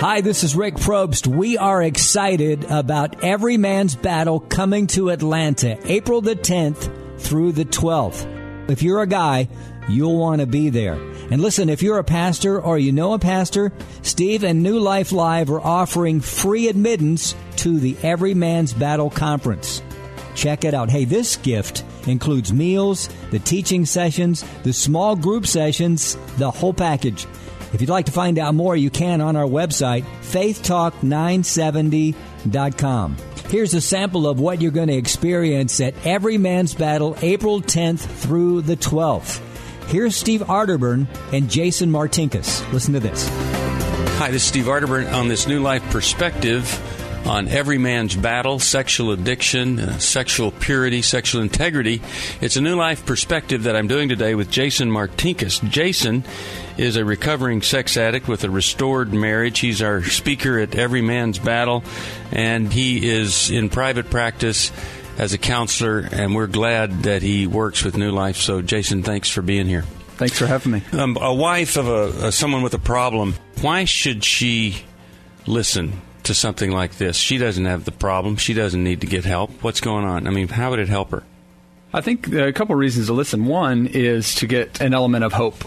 Hi, 0.00 0.20
this 0.20 0.44
is 0.44 0.54
Rick 0.54 0.76
Probst. 0.76 1.26
We 1.26 1.58
are 1.58 1.82
excited 1.82 2.62
about 2.70 3.24
Every 3.24 3.56
Man's 3.56 3.96
Battle 3.96 4.38
coming 4.38 4.86
to 4.88 5.10
Atlanta, 5.10 5.76
April 5.90 6.20
the 6.20 6.36
10th 6.36 7.18
through 7.18 7.50
the 7.50 7.64
12th. 7.64 8.70
If 8.70 8.80
you're 8.80 9.02
a 9.02 9.08
guy, 9.08 9.48
you'll 9.88 10.16
want 10.16 10.40
to 10.40 10.46
be 10.46 10.70
there. 10.70 10.94
And 11.32 11.42
listen, 11.42 11.68
if 11.68 11.82
you're 11.82 11.98
a 11.98 12.04
pastor 12.04 12.60
or 12.60 12.78
you 12.78 12.92
know 12.92 13.12
a 13.12 13.18
pastor, 13.18 13.72
Steve 14.02 14.44
and 14.44 14.62
New 14.62 14.78
Life 14.78 15.10
Live 15.10 15.50
are 15.50 15.60
offering 15.60 16.20
free 16.20 16.68
admittance 16.68 17.34
to 17.56 17.80
the 17.80 17.96
Every 18.04 18.34
Man's 18.34 18.72
Battle 18.72 19.10
Conference. 19.10 19.82
Check 20.36 20.64
it 20.64 20.74
out. 20.74 20.90
Hey, 20.90 21.06
this 21.06 21.36
gift 21.36 21.84
includes 22.06 22.52
meals, 22.52 23.08
the 23.32 23.40
teaching 23.40 23.84
sessions, 23.84 24.44
the 24.62 24.72
small 24.72 25.16
group 25.16 25.44
sessions, 25.44 26.16
the 26.36 26.52
whole 26.52 26.72
package. 26.72 27.26
If 27.72 27.80
you'd 27.80 27.90
like 27.90 28.06
to 28.06 28.12
find 28.12 28.38
out 28.38 28.54
more, 28.54 28.76
you 28.76 28.90
can 28.90 29.20
on 29.20 29.34
our 29.36 29.44
website, 29.44 30.04
faithtalk970.com. 30.22 33.16
Here's 33.48 33.74
a 33.74 33.80
sample 33.80 34.26
of 34.26 34.40
what 34.40 34.60
you're 34.60 34.70
going 34.70 34.88
to 34.88 34.94
experience 34.94 35.80
at 35.80 35.94
Every 36.06 36.36
Man's 36.36 36.74
Battle, 36.74 37.16
April 37.22 37.62
10th 37.62 38.00
through 38.00 38.60
the 38.62 38.76
12th. 38.76 39.40
Here's 39.88 40.16
Steve 40.16 40.42
Arterburn 40.42 41.06
and 41.32 41.48
Jason 41.48 41.90
Martinkus. 41.90 42.70
Listen 42.72 42.92
to 42.94 43.00
this. 43.00 43.26
Hi, 44.18 44.30
this 44.30 44.42
is 44.42 44.48
Steve 44.48 44.66
Arterburn 44.66 45.10
on 45.14 45.28
this 45.28 45.46
New 45.46 45.62
Life 45.62 45.82
Perspective 45.90 46.64
on 47.26 47.48
every 47.48 47.78
man's 47.78 48.16
battle, 48.16 48.58
sexual 48.58 49.12
addiction, 49.12 49.78
uh, 49.78 49.98
sexual 49.98 50.50
purity, 50.50 51.02
sexual 51.02 51.42
integrity. 51.42 52.00
It's 52.40 52.56
a 52.56 52.60
new 52.60 52.76
life 52.76 53.04
perspective 53.06 53.64
that 53.64 53.76
I'm 53.76 53.88
doing 53.88 54.08
today 54.08 54.34
with 54.34 54.50
Jason 54.50 54.90
Martinkus. 54.90 55.60
Jason 55.68 56.24
is 56.76 56.96
a 56.96 57.04
recovering 57.04 57.62
sex 57.62 57.96
addict 57.96 58.28
with 58.28 58.44
a 58.44 58.50
restored 58.50 59.12
marriage. 59.12 59.58
He's 59.58 59.82
our 59.82 60.02
speaker 60.04 60.58
at 60.58 60.74
Every 60.74 61.02
Man's 61.02 61.38
Battle, 61.38 61.84
and 62.32 62.72
he 62.72 63.08
is 63.08 63.50
in 63.50 63.68
private 63.68 64.10
practice 64.10 64.70
as 65.18 65.32
a 65.32 65.38
counselor, 65.38 66.08
and 66.12 66.34
we're 66.34 66.46
glad 66.46 67.02
that 67.02 67.22
he 67.22 67.46
works 67.46 67.84
with 67.84 67.96
New 67.96 68.12
Life. 68.12 68.36
So, 68.36 68.62
Jason, 68.62 69.02
thanks 69.02 69.28
for 69.28 69.42
being 69.42 69.66
here. 69.66 69.82
Thanks 70.16 70.38
for 70.38 70.46
having 70.46 70.72
me. 70.72 70.82
Um, 70.92 71.16
a 71.20 71.34
wife 71.34 71.76
of 71.76 71.88
a, 71.88 72.28
a 72.28 72.32
someone 72.32 72.62
with 72.62 72.74
a 72.74 72.78
problem. 72.78 73.34
Why 73.60 73.84
should 73.84 74.24
she 74.24 74.84
listen 75.46 76.00
to 76.28 76.34
something 76.34 76.70
like 76.70 76.96
this? 76.96 77.16
She 77.16 77.36
doesn't 77.36 77.64
have 77.64 77.84
the 77.84 77.92
problem. 77.92 78.36
She 78.36 78.54
doesn't 78.54 78.82
need 78.82 79.00
to 79.02 79.06
get 79.06 79.24
help. 79.24 79.50
What's 79.62 79.80
going 79.80 80.04
on? 80.04 80.26
I 80.26 80.30
mean, 80.30 80.48
how 80.48 80.70
would 80.70 80.78
it 80.78 80.88
help 80.88 81.10
her? 81.10 81.24
I 81.92 82.00
think 82.00 82.32
a 82.32 82.52
couple 82.52 82.74
of 82.74 82.78
reasons 82.78 83.06
to 83.06 83.12
listen. 83.12 83.46
One 83.46 83.86
is 83.86 84.34
to 84.36 84.46
get 84.46 84.80
an 84.80 84.94
element 84.94 85.24
of 85.24 85.32
hope 85.32 85.64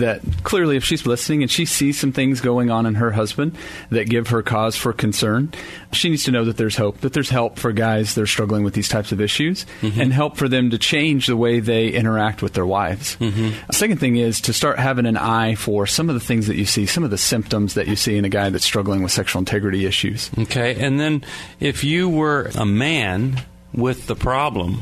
that 0.00 0.20
clearly 0.42 0.76
if 0.76 0.84
she's 0.84 1.06
listening 1.06 1.42
and 1.42 1.50
she 1.50 1.64
sees 1.64 1.98
some 1.98 2.12
things 2.12 2.40
going 2.40 2.70
on 2.70 2.86
in 2.86 2.94
her 2.96 3.10
husband 3.10 3.56
that 3.90 4.08
give 4.08 4.28
her 4.28 4.42
cause 4.42 4.76
for 4.76 4.92
concern, 4.92 5.52
she 5.92 6.08
needs 6.08 6.24
to 6.24 6.30
know 6.30 6.44
that 6.44 6.56
there's 6.56 6.76
hope, 6.76 7.00
that 7.00 7.12
there's 7.12 7.30
help 7.30 7.58
for 7.58 7.72
guys 7.72 8.14
that 8.14 8.22
are 8.22 8.26
struggling 8.26 8.64
with 8.64 8.74
these 8.74 8.88
types 8.88 9.12
of 9.12 9.20
issues 9.20 9.66
mm-hmm. 9.80 10.00
and 10.00 10.12
help 10.12 10.36
for 10.36 10.48
them 10.48 10.70
to 10.70 10.78
change 10.78 11.26
the 11.26 11.36
way 11.36 11.60
they 11.60 11.88
interact 11.88 12.42
with 12.42 12.52
their 12.54 12.66
wives. 12.66 13.16
Mm-hmm. 13.16 13.70
Second 13.70 13.98
thing 13.98 14.16
is 14.16 14.40
to 14.42 14.52
start 14.52 14.78
having 14.78 15.06
an 15.06 15.16
eye 15.16 15.54
for 15.54 15.86
some 15.86 16.08
of 16.08 16.14
the 16.14 16.20
things 16.20 16.46
that 16.46 16.56
you 16.56 16.64
see, 16.64 16.86
some 16.86 17.04
of 17.04 17.10
the 17.10 17.18
symptoms 17.18 17.74
that 17.74 17.88
you 17.88 17.96
see 17.96 18.16
in 18.16 18.24
a 18.24 18.28
guy 18.28 18.50
that's 18.50 18.64
struggling 18.64 19.02
with 19.02 19.12
sexual 19.12 19.40
integrity 19.40 19.86
issues. 19.86 20.30
Okay, 20.38 20.82
and 20.84 21.00
then 21.00 21.24
if 21.60 21.84
you 21.84 22.08
were 22.08 22.50
a 22.56 22.66
man 22.66 23.40
with 23.72 24.06
the 24.06 24.16
problem, 24.16 24.74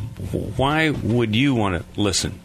why 0.56 0.90
would 0.90 1.34
you 1.34 1.54
want 1.54 1.82
to 1.82 2.00
listen? 2.00 2.40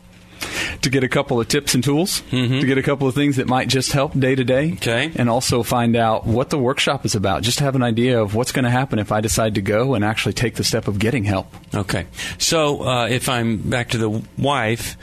To 0.81 0.89
get 0.89 1.03
a 1.03 1.09
couple 1.09 1.39
of 1.39 1.47
tips 1.47 1.75
and 1.75 1.83
tools, 1.83 2.21
mm-hmm. 2.31 2.59
to 2.59 2.65
get 2.65 2.77
a 2.77 2.83
couple 2.83 3.07
of 3.07 3.15
things 3.15 3.35
that 3.37 3.47
might 3.47 3.67
just 3.67 3.91
help 3.91 4.17
day 4.17 4.35
to 4.35 4.43
day. 4.43 4.73
Okay. 4.73 5.11
And 5.15 5.29
also 5.29 5.63
find 5.63 5.95
out 5.95 6.25
what 6.25 6.49
the 6.49 6.57
workshop 6.57 7.05
is 7.05 7.15
about. 7.15 7.43
Just 7.43 7.57
to 7.59 7.63
have 7.63 7.75
an 7.75 7.83
idea 7.83 8.21
of 8.21 8.35
what's 8.35 8.51
going 8.51 8.65
to 8.65 8.71
happen 8.71 8.99
if 8.99 9.11
I 9.11 9.21
decide 9.21 9.55
to 9.55 9.61
go 9.61 9.93
and 9.93 10.03
actually 10.03 10.33
take 10.33 10.55
the 10.55 10.63
step 10.63 10.87
of 10.87 10.99
getting 10.99 11.23
help. 11.23 11.53
Okay. 11.73 12.07
So 12.37 12.83
uh, 12.83 13.07
if 13.07 13.29
I'm 13.29 13.57
back 13.57 13.89
to 13.89 13.97
the 13.97 14.23
wife, 14.37 14.97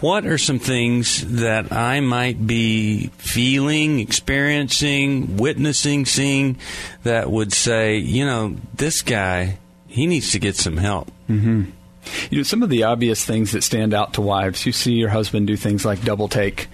what 0.00 0.26
are 0.26 0.38
some 0.38 0.60
things 0.60 1.40
that 1.40 1.72
I 1.72 2.00
might 2.00 2.46
be 2.46 3.08
feeling, 3.18 3.98
experiencing, 3.98 5.36
witnessing, 5.38 6.06
seeing 6.06 6.58
that 7.02 7.30
would 7.30 7.52
say, 7.52 7.96
you 7.96 8.24
know, 8.24 8.56
this 8.74 9.02
guy, 9.02 9.58
he 9.88 10.06
needs 10.06 10.30
to 10.32 10.38
get 10.38 10.54
some 10.54 10.76
help? 10.76 11.10
Mm-hmm. 11.28 11.70
You 12.30 12.38
know, 12.38 12.42
some 12.42 12.62
of 12.62 12.68
the 12.68 12.84
obvious 12.84 13.24
things 13.24 13.52
that 13.52 13.62
stand 13.62 13.94
out 13.94 14.14
to 14.14 14.20
wives, 14.20 14.64
you 14.66 14.72
see 14.72 14.92
your 14.92 15.10
husband 15.10 15.46
do 15.46 15.56
things 15.56 15.84
like 15.84 16.02
double 16.02 16.28
take 16.28 16.68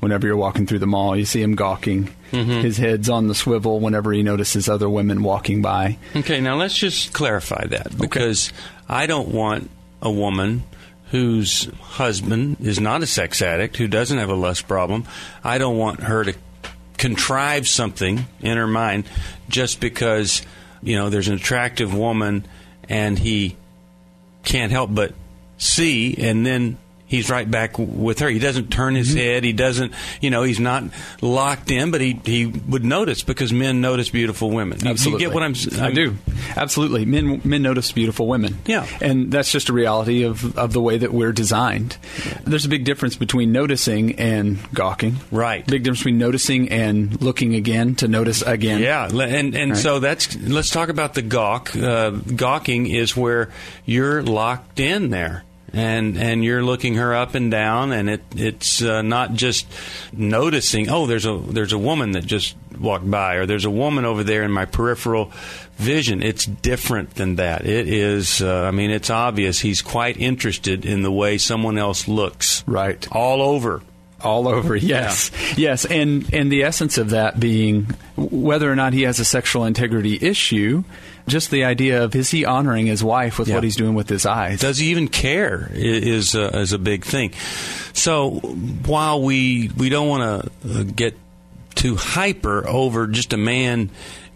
whenever 0.00 0.26
you're 0.26 0.36
walking 0.36 0.66
through 0.66 0.78
the 0.78 0.86
mall. 0.86 1.16
You 1.16 1.24
see 1.24 1.42
him 1.42 1.54
gawking. 1.54 2.10
Mm-hmm. 2.30 2.60
His 2.60 2.76
head's 2.76 3.08
on 3.08 3.26
the 3.26 3.34
swivel 3.34 3.80
whenever 3.80 4.12
he 4.12 4.22
notices 4.22 4.68
other 4.68 4.88
women 4.88 5.22
walking 5.22 5.62
by. 5.62 5.98
Okay, 6.14 6.40
now 6.40 6.56
let's 6.56 6.76
just 6.76 7.12
clarify 7.12 7.66
that 7.66 7.96
because 7.98 8.50
okay. 8.50 8.58
I 8.88 9.06
don't 9.06 9.28
want 9.28 9.70
a 10.02 10.10
woman 10.10 10.62
whose 11.10 11.64
husband 11.80 12.58
is 12.60 12.78
not 12.78 13.02
a 13.02 13.06
sex 13.06 13.40
addict, 13.40 13.76
who 13.76 13.88
doesn't 13.88 14.18
have 14.18 14.28
a 14.28 14.34
lust 14.34 14.68
problem. 14.68 15.04
I 15.42 15.58
don't 15.58 15.78
want 15.78 16.02
her 16.02 16.24
to 16.24 16.34
contrive 16.98 17.66
something 17.66 18.26
in 18.40 18.56
her 18.56 18.66
mind 18.66 19.04
just 19.48 19.80
because, 19.80 20.42
you 20.82 20.96
know, 20.96 21.08
there's 21.08 21.28
an 21.28 21.34
attractive 21.34 21.94
woman 21.94 22.44
and 22.88 23.18
he 23.18 23.56
can't 24.48 24.72
help 24.72 24.92
but 24.92 25.12
see 25.58 26.16
and 26.16 26.44
then 26.46 26.78
he's 27.08 27.30
right 27.30 27.50
back 27.50 27.76
with 27.78 28.20
her. 28.20 28.28
He 28.28 28.38
doesn't 28.38 28.68
turn 28.68 28.94
his 28.94 29.08
mm-hmm. 29.08 29.18
head. 29.18 29.44
He 29.44 29.52
doesn't, 29.52 29.92
you 30.20 30.30
know, 30.30 30.42
he's 30.44 30.60
not 30.60 30.84
locked 31.20 31.70
in, 31.70 31.90
but 31.90 32.00
he, 32.00 32.20
he 32.24 32.46
would 32.46 32.84
notice 32.84 33.22
because 33.22 33.52
men 33.52 33.80
notice 33.80 34.10
beautiful 34.10 34.50
women. 34.50 34.86
Absolutely. 34.86 35.24
You 35.24 35.28
get 35.28 35.34
what 35.34 35.42
I'm 35.42 35.54
saying? 35.54 35.82
I 35.82 35.90
do. 35.90 36.16
Absolutely. 36.56 37.04
Men, 37.04 37.40
men 37.44 37.62
notice 37.62 37.90
beautiful 37.90 38.28
women. 38.28 38.58
Yeah. 38.66 38.86
And 39.00 39.32
that's 39.32 39.50
just 39.50 39.68
a 39.70 39.72
reality 39.72 40.22
of, 40.22 40.56
of 40.56 40.72
the 40.72 40.80
way 40.80 40.98
that 40.98 41.12
we're 41.12 41.32
designed. 41.32 41.96
There's 42.44 42.66
a 42.66 42.68
big 42.68 42.84
difference 42.84 43.16
between 43.16 43.50
noticing 43.50 44.18
and 44.18 44.58
gawking. 44.72 45.16
Right. 45.32 45.66
Big 45.66 45.82
difference 45.82 46.00
between 46.00 46.18
noticing 46.18 46.68
and 46.68 47.20
looking 47.20 47.54
again 47.54 47.94
to 47.96 48.08
notice 48.08 48.42
again. 48.42 48.80
Yeah. 48.82 49.08
And, 49.08 49.54
and 49.54 49.72
right. 49.72 49.80
so 49.80 49.98
that's, 49.98 50.36
let's 50.36 50.70
talk 50.70 50.90
about 50.90 51.14
the 51.14 51.22
gawk. 51.22 51.74
Uh, 51.74 52.10
gawking 52.10 52.86
is 52.86 53.16
where 53.16 53.50
you're 53.86 54.22
locked 54.22 54.78
in 54.78 55.10
there 55.10 55.44
and 55.72 56.16
and 56.16 56.44
you're 56.44 56.62
looking 56.62 56.94
her 56.94 57.14
up 57.14 57.34
and 57.34 57.50
down, 57.50 57.92
and 57.92 58.08
it 58.08 58.22
it's 58.34 58.82
uh, 58.82 59.02
not 59.02 59.34
just 59.34 59.66
noticing. 60.12 60.88
Oh, 60.88 61.06
there's 61.06 61.26
a 61.26 61.36
there's 61.36 61.72
a 61.72 61.78
woman 61.78 62.12
that 62.12 62.24
just 62.26 62.56
walked 62.78 63.10
by, 63.10 63.34
or 63.34 63.46
there's 63.46 63.64
a 63.64 63.70
woman 63.70 64.04
over 64.04 64.24
there 64.24 64.42
in 64.42 64.50
my 64.50 64.64
peripheral 64.64 65.32
vision. 65.76 66.22
It's 66.22 66.46
different 66.46 67.14
than 67.14 67.36
that. 67.36 67.66
It 67.66 67.88
is. 67.88 68.40
Uh, 68.40 68.62
I 68.62 68.70
mean, 68.70 68.90
it's 68.90 69.10
obvious 69.10 69.60
he's 69.60 69.82
quite 69.82 70.16
interested 70.16 70.86
in 70.86 71.02
the 71.02 71.12
way 71.12 71.38
someone 71.38 71.78
else 71.78 72.08
looks. 72.08 72.64
Right. 72.66 73.06
All 73.12 73.42
over 73.42 73.82
all 74.20 74.48
over 74.48 74.74
yes 74.76 75.30
yeah. 75.50 75.54
yes 75.56 75.84
and 75.84 76.34
and 76.34 76.50
the 76.50 76.64
essence 76.64 76.98
of 76.98 77.10
that 77.10 77.38
being 77.38 77.84
whether 78.16 78.68
or 78.68 78.74
not 78.74 78.92
he 78.92 79.02
has 79.02 79.20
a 79.20 79.24
sexual 79.24 79.64
integrity 79.64 80.18
issue 80.20 80.82
just 81.28 81.50
the 81.50 81.64
idea 81.64 82.04
of 82.04 82.14
is 82.14 82.30
he 82.30 82.44
honoring 82.44 82.86
his 82.86 83.02
wife 83.04 83.38
with 83.38 83.48
yeah. 83.48 83.54
what 83.54 83.64
he's 83.64 83.76
doing 83.76 83.94
with 83.94 84.08
his 84.08 84.26
eyes? 84.26 84.60
Does 84.60 84.78
he 84.78 84.88
even 84.88 85.08
care? 85.08 85.70
Is 85.72 86.34
uh, 86.34 86.50
is 86.54 86.72
a 86.72 86.78
big 86.78 87.04
thing. 87.04 87.32
So 87.92 88.30
while 88.30 89.22
we 89.22 89.70
we 89.76 89.88
don't 89.88 90.08
want 90.08 90.52
to 90.64 90.80
uh, 90.80 90.82
get 90.82 91.16
too 91.74 91.96
hyper 91.96 92.66
over 92.66 93.06
just 93.06 93.32
a 93.32 93.36
man 93.36 93.90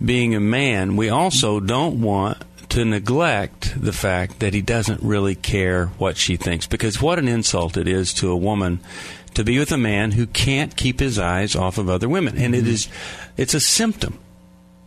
being 0.05 0.35
a 0.35 0.41
man, 0.41 0.97
we 0.97 1.09
also 1.09 1.61
don't 1.61 2.01
want 2.01 2.43
to 2.71 2.85
neglect 2.87 3.75
the 3.81 3.93
fact 3.93 4.41
that 4.41 4.55
he 4.55 4.63
doesn't 4.63 5.03
really 5.03 5.35
care 5.35 5.87
what 5.99 6.17
she 6.17 6.37
thinks 6.37 6.67
because 6.67 7.03
what 7.03 7.19
an 7.19 7.29
insult 7.29 7.77
it 7.77 7.87
is 7.87 8.15
to 8.15 8.31
a 8.31 8.37
woman 8.37 8.81
to 9.35 9.45
be 9.45 9.59
with 9.59 9.73
a 9.73 9.79
man 9.79 10.13
who 10.13 10.27
can't 10.27 10.75
keep 10.75 10.99
his 10.99 11.19
eyes 11.19 11.55
off 11.55 11.77
of 11.77 11.91
other 11.91 12.09
women 12.09 12.39
and 12.39 12.55
it 12.55 12.65
mm-hmm. 12.65 12.73
is 12.73 12.89
it's 13.37 13.53
a 13.53 13.61
symptom 13.61 14.19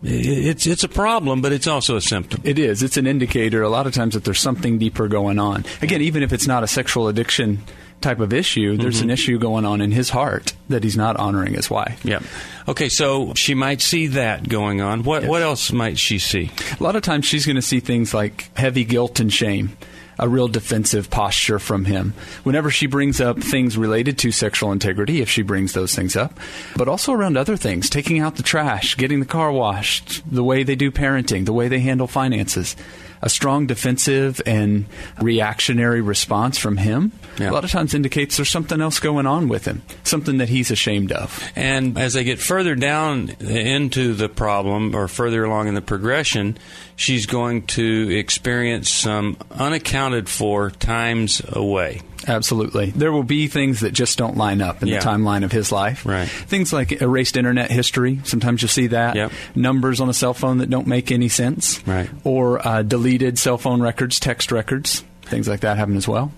it's 0.05 0.67
it's 0.67 0.83
a 0.83 0.89
problem, 0.89 1.41
but 1.41 1.51
it's 1.51 1.67
also 1.67 1.95
a 1.95 2.01
symptom. 2.01 2.41
It 2.43 2.59
is. 2.59 2.83
It's 2.83 2.97
an 2.97 3.07
indicator 3.07 3.61
a 3.61 3.69
lot 3.69 3.87
of 3.87 3.93
times 3.93 4.13
that 4.13 4.23
there's 4.23 4.39
something 4.39 4.77
deeper 4.77 5.07
going 5.07 5.39
on. 5.39 5.65
Again, 5.81 6.01
even 6.01 6.23
if 6.23 6.31
it's 6.31 6.47
not 6.47 6.63
a 6.63 6.67
sexual 6.67 7.07
addiction 7.07 7.63
type 8.01 8.19
of 8.19 8.33
issue, 8.33 8.77
there's 8.77 8.97
mm-hmm. 8.97 9.05
an 9.05 9.09
issue 9.09 9.39
going 9.39 9.65
on 9.65 9.81
in 9.81 9.91
his 9.91 10.09
heart 10.09 10.53
that 10.69 10.83
he's 10.83 10.97
not 10.97 11.17
honoring 11.17 11.53
his 11.53 11.69
wife. 11.69 12.03
Yeah. 12.05 12.19
Okay, 12.67 12.89
so 12.89 13.33
she 13.35 13.55
might 13.55 13.81
see 13.81 14.07
that 14.07 14.47
going 14.47 14.81
on. 14.81 15.03
What 15.03 15.23
yes. 15.23 15.29
what 15.29 15.41
else 15.41 15.71
might 15.71 15.97
she 15.97 16.19
see? 16.19 16.51
A 16.79 16.83
lot 16.83 16.95
of 16.95 17.01
times 17.01 17.25
she's 17.25 17.45
going 17.45 17.55
to 17.55 17.61
see 17.61 17.79
things 17.79 18.13
like 18.13 18.55
heavy 18.55 18.83
guilt 18.83 19.19
and 19.19 19.33
shame 19.33 19.75
a 20.17 20.29
real 20.29 20.47
defensive 20.47 21.09
posture 21.09 21.59
from 21.59 21.85
him. 21.85 22.13
Whenever 22.43 22.69
she 22.69 22.87
brings 22.87 23.19
up 23.19 23.39
things 23.39 23.77
related 23.77 24.17
to 24.19 24.31
sexual 24.31 24.71
integrity, 24.71 25.21
if 25.21 25.29
she 25.29 25.41
brings 25.41 25.73
those 25.73 25.95
things 25.95 26.15
up, 26.15 26.39
but 26.75 26.87
also 26.87 27.13
around 27.13 27.37
other 27.37 27.57
things, 27.57 27.89
taking 27.89 28.19
out 28.19 28.35
the 28.35 28.43
trash, 28.43 28.95
getting 28.97 29.19
the 29.19 29.25
car 29.25 29.51
washed, 29.51 30.21
the 30.29 30.43
way 30.43 30.63
they 30.63 30.75
do 30.75 30.91
parenting, 30.91 31.45
the 31.45 31.53
way 31.53 31.67
they 31.67 31.79
handle 31.79 32.07
finances. 32.07 32.75
A 33.21 33.29
strong 33.29 33.67
defensive 33.67 34.41
and 34.45 34.85
reactionary 35.21 36.01
response 36.01 36.57
from 36.57 36.77
him, 36.77 37.11
Yeah. 37.39 37.49
a 37.49 37.53
lot 37.53 37.63
of 37.63 37.71
times 37.71 37.93
indicates 37.93 38.37
there's 38.37 38.49
something 38.49 38.79
else 38.81 38.99
going 38.99 39.25
on 39.25 39.47
with 39.47 39.65
him, 39.65 39.81
something 40.03 40.37
that 40.37 40.49
he's 40.49 40.71
ashamed 40.71 41.11
of. 41.11 41.41
And 41.55 41.97
as 41.97 42.13
they 42.13 42.23
get 42.23 42.39
further 42.39 42.75
down 42.75 43.29
into 43.39 44.13
the 44.13 44.29
problem 44.29 44.95
or 44.95 45.07
further 45.07 45.43
along 45.43 45.67
in 45.67 45.73
the 45.75 45.81
progression, 45.81 46.57
she's 46.95 47.25
going 47.25 47.63
to 47.67 48.15
experience 48.17 48.89
some 48.91 49.37
unaccounted 49.51 50.29
for 50.29 50.71
times 50.71 51.41
away. 51.47 52.01
Absolutely. 52.27 52.89
There 52.89 53.11
will 53.11 53.21
be 53.23 53.45
things 53.47 53.81
that 53.81 53.91
just 53.93 54.17
don't 54.17 54.35
line 54.35 54.59
up 54.59 54.81
in 54.81 54.87
Yeah. 54.87 54.99
the 54.99 55.05
timeline 55.05 55.43
of 55.43 55.51
his 55.51 55.71
life. 55.71 56.05
Right. 56.07 56.27
Things 56.27 56.73
like 56.73 56.99
erased 57.01 57.37
internet 57.37 57.69
history. 57.69 58.19
Sometimes 58.23 58.63
you'll 58.63 58.69
see 58.69 58.87
that. 58.87 59.15
Yep. 59.15 59.31
Numbers 59.53 59.99
on 60.01 60.09
a 60.09 60.13
cell 60.13 60.33
phone 60.33 60.57
that 60.57 60.69
don't 60.69 60.87
make 60.87 61.11
any 61.11 61.29
sense. 61.29 61.81
Right. 61.85 62.09
Or 62.23 62.65
uh, 62.67 62.81
deleted 62.81 63.14
cell 63.37 63.57
phone 63.57 63.81
records, 63.81 64.19
text 64.19 64.51
records. 64.51 65.03
Things 65.23 65.47
like 65.47 65.61
that 65.61 65.77
happen 65.77 65.97
as 65.97 66.07
well. 66.07 66.31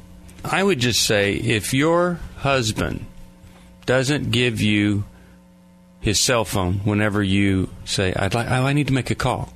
I 0.44 0.64
would 0.64 0.80
just 0.80 1.06
say 1.06 1.34
if 1.34 1.74
your 1.74 2.20
husband 2.38 3.06
doesn't 3.86 4.32
give 4.32 4.62
you 4.62 5.04
his 6.00 6.24
cell 6.24 6.46
phone 6.46 6.76
whenever 6.80 7.22
you 7.22 7.70
say, 7.86 8.14
I'd 8.14 8.34
like, 8.34 8.50
oh, 8.50 8.66
I 8.66 8.74
need 8.74 8.88
to 8.88 8.94
make 8.94 9.12
a 9.12 9.16
call, 9.16 9.52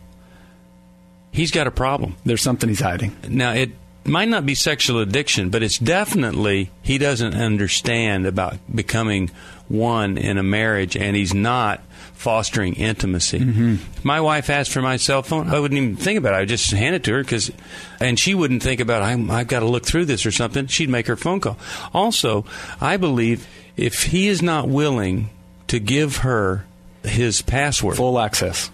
he's 1.32 1.52
got 1.52 1.68
a 1.68 1.72
problem. 1.72 2.16
There's 2.26 2.42
something 2.42 2.68
he's 2.68 2.82
hiding. 2.82 3.16
Now, 3.30 3.54
it 3.54 3.72
might 4.04 4.28
not 4.28 4.46
be 4.46 4.56
sexual 4.56 5.00
addiction, 5.00 5.50
but 5.50 5.64
it's 5.64 5.78
definitely 5.78 6.72
he 6.82 6.98
doesn't 6.98 7.36
understand 7.36 8.26
about 8.26 8.58
becoming 8.74 9.30
one 9.68 10.18
in 10.18 10.38
a 10.38 10.44
marriage, 10.44 10.98
and 10.98 11.16
he's 11.16 11.34
not 11.34 11.82
fostering 12.22 12.76
intimacy. 12.76 13.38
If 13.40 14.06
my 14.06 14.22
wife 14.22 14.52
asked 14.52 14.72
for 14.72 14.82
my 14.82 14.98
cell 14.98 15.24
phone, 15.24 15.50
I 15.50 15.60
wouldn't 15.60 15.82
even 15.82 15.96
think 15.96 16.20
about 16.20 16.34
it. 16.34 16.38
I 16.38 16.40
would 16.42 16.50
just 16.50 16.72
hand 16.72 16.94
it 16.96 17.04
to 17.06 17.14
her 17.14 17.24
because, 17.24 17.52
and 18.00 18.20
she 18.20 18.36
wouldn't 18.36 18.62
think 18.62 18.80
about 18.80 19.02
I'm, 19.02 19.32
I've 19.32 19.48
got 19.48 19.62
to 19.62 19.66
look 19.66 19.86
through 19.86 20.06
this 20.06 20.26
or 20.26 20.32
something. 20.32 20.68
She'd 20.68 20.90
make 20.90 21.08
her 21.08 21.16
phone 21.16 21.40
call. 21.40 21.58
Also, 21.94 22.46
I 22.80 22.98
believe 22.98 23.48
if 23.76 24.04
he 24.04 24.28
is 24.28 24.42
not 24.44 24.70
willing 24.70 25.32
to 25.68 25.80
give 25.80 26.18
her 26.18 26.66
his 27.04 27.42
password, 27.42 27.98
Full 27.98 28.20
access. 28.20 28.70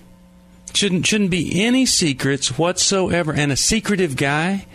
shouldn't 0.74 1.06
shouldn't 1.08 1.32
be 1.32 1.64
any 1.64 1.86
secrets 1.86 2.58
whatsoever. 2.58 3.32
And 3.32 3.52
a 3.54 3.56
secretive 3.56 4.18
guy, 4.18 4.66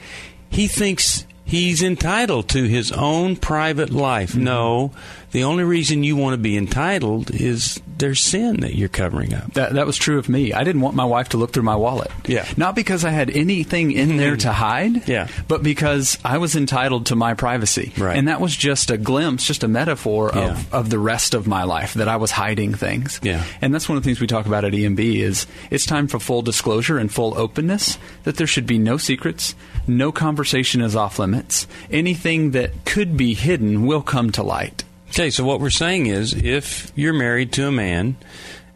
he 0.48 0.66
thinks 0.66 1.26
he's 1.44 1.82
entitled 1.82 2.48
to 2.50 2.64
his 2.64 2.90
own 2.92 3.36
private 3.36 3.90
life. 3.90 4.30
Mm-hmm. 4.30 4.44
No, 4.44 4.92
the 5.32 5.44
only 5.44 5.64
reason 5.64 6.04
you 6.04 6.14
want 6.14 6.34
to 6.34 6.38
be 6.38 6.56
entitled 6.56 7.30
is 7.30 7.80
there's 7.96 8.20
sin 8.20 8.60
that 8.60 8.74
you're 8.74 8.88
covering 8.88 9.32
up. 9.32 9.54
That, 9.54 9.72
that 9.74 9.86
was 9.86 9.96
true 9.96 10.18
of 10.18 10.28
me. 10.28 10.52
I 10.52 10.62
didn't 10.62 10.82
want 10.82 10.94
my 10.94 11.04
wife 11.06 11.30
to 11.30 11.38
look 11.38 11.52
through 11.52 11.62
my 11.62 11.76
wallet. 11.76 12.10
Yeah. 12.26 12.46
Not 12.56 12.74
because 12.74 13.04
I 13.04 13.10
had 13.10 13.30
anything 13.30 13.92
in 13.92 14.10
hmm. 14.10 14.16
there 14.18 14.36
to 14.36 14.52
hide. 14.52 15.08
Yeah. 15.08 15.28
But 15.48 15.62
because 15.62 16.18
I 16.24 16.38
was 16.38 16.54
entitled 16.54 17.06
to 17.06 17.16
my 17.16 17.32
privacy. 17.34 17.92
Right. 17.96 18.16
And 18.16 18.28
that 18.28 18.40
was 18.40 18.54
just 18.54 18.90
a 18.90 18.98
glimpse, 18.98 19.46
just 19.46 19.64
a 19.64 19.68
metaphor 19.68 20.32
Yeah. 20.34 20.50
of, 20.50 20.74
of 20.74 20.90
the 20.90 20.98
rest 20.98 21.32
of 21.32 21.46
my 21.46 21.64
life 21.64 21.94
that 21.94 22.08
I 22.08 22.16
was 22.16 22.30
hiding 22.30 22.74
things. 22.74 23.18
Yeah. 23.22 23.42
And 23.62 23.72
that's 23.72 23.88
one 23.88 23.96
of 23.96 24.02
the 24.02 24.08
things 24.08 24.20
we 24.20 24.26
talk 24.26 24.46
about 24.46 24.64
at 24.64 24.72
EMB 24.72 25.00
is 25.20 25.46
it's 25.70 25.86
time 25.86 26.08
for 26.08 26.18
full 26.18 26.42
disclosure 26.42 26.98
and 26.98 27.12
full 27.12 27.38
openness. 27.38 27.98
That 28.24 28.36
there 28.36 28.46
should 28.46 28.66
be 28.66 28.78
no 28.78 28.98
secrets, 28.98 29.54
no 29.86 30.12
conversation 30.12 30.82
is 30.82 30.94
off 30.94 31.18
limits. 31.18 31.66
Anything 31.90 32.50
that 32.50 32.84
could 32.84 33.16
be 33.16 33.32
hidden 33.32 33.86
will 33.86 34.02
come 34.02 34.30
to 34.32 34.42
light. 34.42 34.84
Okay, 35.12 35.30
so 35.30 35.44
what 35.44 35.60
we're 35.60 35.70
saying 35.70 36.06
is 36.06 36.32
if 36.32 36.90
you're 36.96 37.12
married 37.12 37.52
to 37.52 37.66
a 37.66 37.72
man 37.72 38.16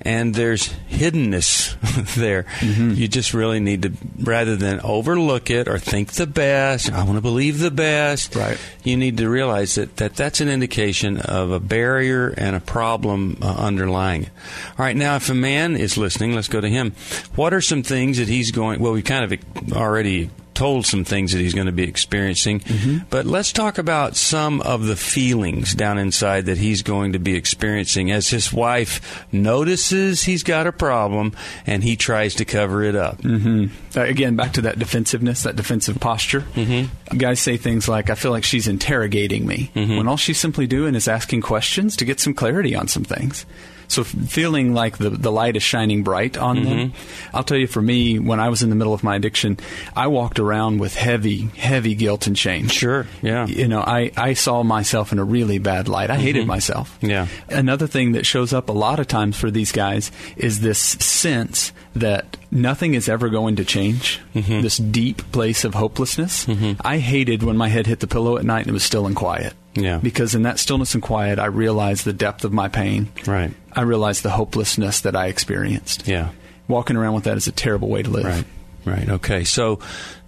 and 0.03 0.35
there's 0.35 0.69
hiddenness 0.91 2.15
there, 2.15 2.43
Mm-hmm. 2.61 2.91
you 2.93 3.09
just 3.09 3.33
really 3.33 3.59
need 3.59 3.83
to, 3.83 3.93
rather 4.21 4.55
than 4.55 4.81
overlook 4.81 5.49
it 5.51 5.67
or 5.67 5.79
think 5.79 6.13
the 6.13 6.27
best, 6.27 6.93
I 6.93 7.05
want 7.05 7.17
to 7.17 7.23
believe 7.23 7.59
the 7.59 7.71
best, 7.71 8.35
Right. 8.37 8.59
you 8.85 8.99
need 8.99 9.17
to 9.17 9.31
realize 9.31 9.77
that, 9.77 9.97
that 9.97 10.15
that's 10.15 10.43
an 10.43 10.49
indication 10.51 11.17
of 11.17 11.51
a 11.51 11.59
barrier 11.59 12.29
and 12.37 12.55
a 12.55 12.61
problem 12.61 13.39
uh, 13.41 13.47
underlying 13.57 14.25
it. 14.25 14.31
All 14.79 14.85
right, 14.85 14.95
now 14.97 15.17
if 15.17 15.31
a 15.31 15.35
man 15.35 15.75
is 15.75 15.97
listening, 15.97 16.35
let's 16.35 16.49
go 16.49 16.61
to 16.61 16.69
him. 16.69 16.93
What 17.35 17.55
are 17.55 17.63
some 17.63 17.83
things 17.83 18.19
that 18.19 18.29
he's 18.29 18.51
going, 18.51 18.81
well, 18.81 18.93
we 18.93 19.01
kind 19.03 19.33
of 19.33 19.73
already 19.73 20.29
told 20.57 20.87
some 20.87 21.05
things 21.05 21.33
that 21.33 21.39
he's 21.39 21.55
going 21.55 21.67
to 21.67 21.73
be 21.73 21.85
experiencing. 21.85 22.63
But 23.11 23.27
let's 23.27 23.53
talk 23.53 23.79
about 23.79 24.17
some 24.17 24.61
of 24.63 24.87
the 24.87 24.97
feelings 24.97 25.75
down 25.75 25.99
inside 25.99 26.47
that 26.47 26.59
he's 26.59 26.83
going 26.83 27.13
to 27.13 27.19
be 27.21 27.37
experiencing 27.37 28.11
as 28.11 28.29
his 28.29 28.53
wife 28.53 29.25
notices 29.31 30.25
he's 30.25 30.43
got 30.43 30.67
a 30.67 30.73
problem 30.73 31.33
and 31.67 31.85
he 31.85 31.97
tries 31.97 32.35
to 32.37 32.45
cover 32.45 32.83
it 32.83 32.97
up. 32.97 33.21
Uh, 33.25 33.69
again, 34.01 34.35
back 34.35 34.55
to 34.55 34.63
that 34.63 34.79
defensiveness, 34.79 35.43
that 35.45 35.57
defensive 35.57 36.01
posture. 36.01 36.41
Mm-hmm. 36.41 37.19
Guys 37.19 37.41
say 37.41 37.57
things 37.57 37.89
like, 37.89 38.11
I 38.11 38.15
feel 38.15 38.31
like 38.31 38.45
she's 38.45 38.67
interrogating 38.67 39.47
me, 39.47 39.71
when 39.75 40.09
all 40.09 40.17
she's 40.17 40.41
simply 40.41 40.67
doing 40.67 40.95
is 40.95 41.07
asking 41.07 41.43
questions 41.43 41.97
to 41.97 42.05
get 42.05 42.19
some 42.19 42.35
clarity 42.35 42.75
on 42.75 42.89
some 42.89 43.05
things. 43.05 43.47
So 43.89 44.05
feeling 44.05 44.75
like 44.75 44.99
the, 44.99 45.11
the 45.11 45.33
light 45.33 45.57
is 45.57 45.63
shining 45.63 46.03
bright 46.03 46.37
on 46.37 46.63
them. 46.65 46.91
Mm-hmm. 46.91 47.37
I'll 47.37 47.45
tell 47.45 47.59
you, 47.59 47.67
for 47.67 47.83
me, 47.83 48.19
when 48.19 48.41
I 48.41 48.49
was 48.49 48.63
in 48.63 48.71
the 48.71 48.77
middle 48.77 48.95
of 48.95 49.05
my 49.05 49.17
addiction, 49.17 49.59
I 49.95 50.09
walked 50.09 50.39
around 50.39 50.79
with 50.79 50.95
heavy, 50.95 51.47
heavy 51.57 51.95
guilt 51.95 52.27
and 52.27 52.37
shame. 52.37 52.69
Sure, 52.69 53.07
yeah. 53.23 53.47
You 53.47 53.69
know, 53.69 53.81
I, 53.81 54.13
I 54.17 54.35
saw 54.35 54.63
myself 54.63 55.13
in 55.13 55.19
a 55.19 55.25
really 55.25 55.59
bad 55.59 55.89
light. 55.89 56.11
I 56.11 56.17
hated 56.17 56.41
mm-hmm. 56.41 56.49
myself. 56.49 56.99
Yeah. 57.01 57.29
Another 57.49 57.87
thing 57.87 58.13
that 58.13 58.27
shows 58.27 58.53
up 58.53 58.69
a 58.69 58.73
lot 58.73 59.01
of 59.01 59.09
times 59.09 59.37
for 59.37 59.51
these 59.51 59.73
guys 59.73 60.11
is 60.37 60.61
this 60.61 60.79
sense 60.79 61.73
that 61.95 62.37
nothing 62.51 62.95
is 62.95 63.09
ever 63.09 63.29
going 63.29 63.57
to 63.57 63.65
change. 63.65 64.21
Mm-hmm. 64.35 64.61
This 64.63 64.77
deep 64.79 65.31
place 65.33 65.65
of 65.65 65.75
hopelessness. 65.75 66.47
Mm-hmm. 66.47 66.81
I 66.85 66.99
hated 66.99 67.43
when 67.43 67.57
my 67.57 67.69
head 67.69 67.87
hit 67.87 68.01
the 68.01 68.07
pillow 68.07 68.37
at 68.37 68.45
night 68.45 68.61
and 68.61 68.71
it 68.71 68.73
was 68.73 68.85
still 68.85 69.07
and 69.07 69.17
quiet. 69.17 69.55
Yeah. 69.77 69.99
Because 70.03 70.35
in 70.35 70.43
that 70.43 70.59
stillness 70.59 70.95
and 70.95 71.03
quiet, 71.03 71.39
I 71.39 71.47
realized 71.47 72.05
the 72.05 72.13
depth 72.13 72.45
of 72.45 72.53
my 72.53 72.69
pain. 72.69 73.09
Right. 73.27 73.53
I 73.73 73.83
realized 73.83 74.23
the 74.23 74.31
hopelessness 74.31 75.01
that 75.03 75.15
I 75.15 75.27
experienced. 75.27 76.09
Yeah. 76.09 76.31
Walking 76.67 76.97
around 76.97 77.15
with 77.15 77.25
that 77.25 77.37
is 77.37 77.47
a 77.47 77.53
terrible 77.53 77.89
way 77.89 78.03
to 78.03 78.11
live. 78.11 78.25
Right. 78.25 78.45
Right. 78.85 79.09
Okay. 79.09 79.43
So 79.45 79.81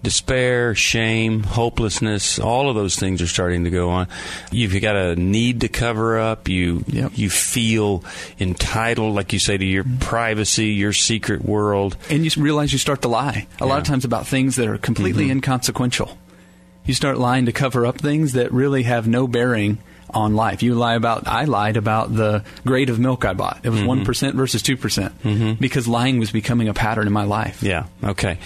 despair, 0.03 0.75
shame, 0.75 1.45
hopelessness, 1.45 2.39
all 2.41 2.69
of 2.69 2.75
those 2.75 2.97
things 2.97 3.23
are 3.23 3.27
starting 3.29 3.65
to 3.65 3.71
go 3.71 3.89
on. 3.91 4.09
You've 4.51 4.81
got 4.81 4.97
a 4.97 5.15
need 5.17 5.61
to 5.63 5.69
cover 5.69 6.19
up. 6.19 6.49
You 6.49 6.85
Yep. 6.89 7.13
you 7.15 7.31
feel 7.31 8.03
entitled, 8.41 9.15
like 9.15 9.33
you 9.33 9.39
say, 9.39 9.57
to 9.59 9.65
your 9.65 9.85
privacy, 10.01 10.67
your 10.69 10.93
secret 10.93 11.45
world. 11.45 11.97
And 12.11 12.25
you 12.25 12.43
realize 12.43 12.73
you 12.73 12.79
start 12.79 13.03
to 13.03 13.09
lie. 13.09 13.47
A 13.61 13.67
lot 13.67 13.79
of 13.79 13.85
Mm-hmm. 13.85 13.93
times 13.93 14.05
about 14.05 14.27
things 14.27 14.57
that 14.57 14.67
are 14.67 14.79
completely 14.79 15.31
inconsequential. 15.31 16.19
You 16.89 16.95
start 16.95 17.19
lying 17.19 17.47
to 17.47 17.53
cover 17.53 17.87
up 17.87 17.99
things 17.99 18.33
that 18.33 18.51
really 18.51 18.83
have 18.83 19.07
no 19.07 19.29
bearing 19.29 19.79
on 20.11 20.35
life. 20.35 20.63
You 20.63 20.75
lie 20.75 20.95
about, 20.95 21.29
I 21.29 21.45
lied 21.45 21.77
about 21.77 22.15
the 22.15 22.43
grade 22.65 22.89
of 22.89 22.99
milk 22.99 23.27
I 23.27 23.35
bought. 23.35 23.61
It 23.63 23.69
was 23.69 23.81
Mm-hmm. 23.81 23.89
one 23.89 24.05
versus 24.37 24.63
2% 24.63 25.61
because 25.61 25.87
lying 25.87 26.19
was 26.19 26.31
becoming 26.31 26.69
a 26.69 26.73
pattern 26.75 27.07
in 27.07 27.13
my 27.13 27.25
life. 27.25 27.63
Yeah. 27.63 27.87
Okay. 28.03 28.39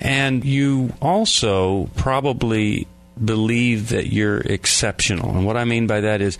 And 0.00 0.42
you 0.44 0.94
also 1.02 1.90
probably 1.96 2.88
believe 3.24 3.90
that 3.90 4.12
you're 4.12 4.38
exceptional. 4.38 5.30
And 5.30 5.44
what 5.44 5.56
I 5.56 5.64
mean 5.64 5.86
by 5.86 6.00
that 6.00 6.20
is 6.20 6.38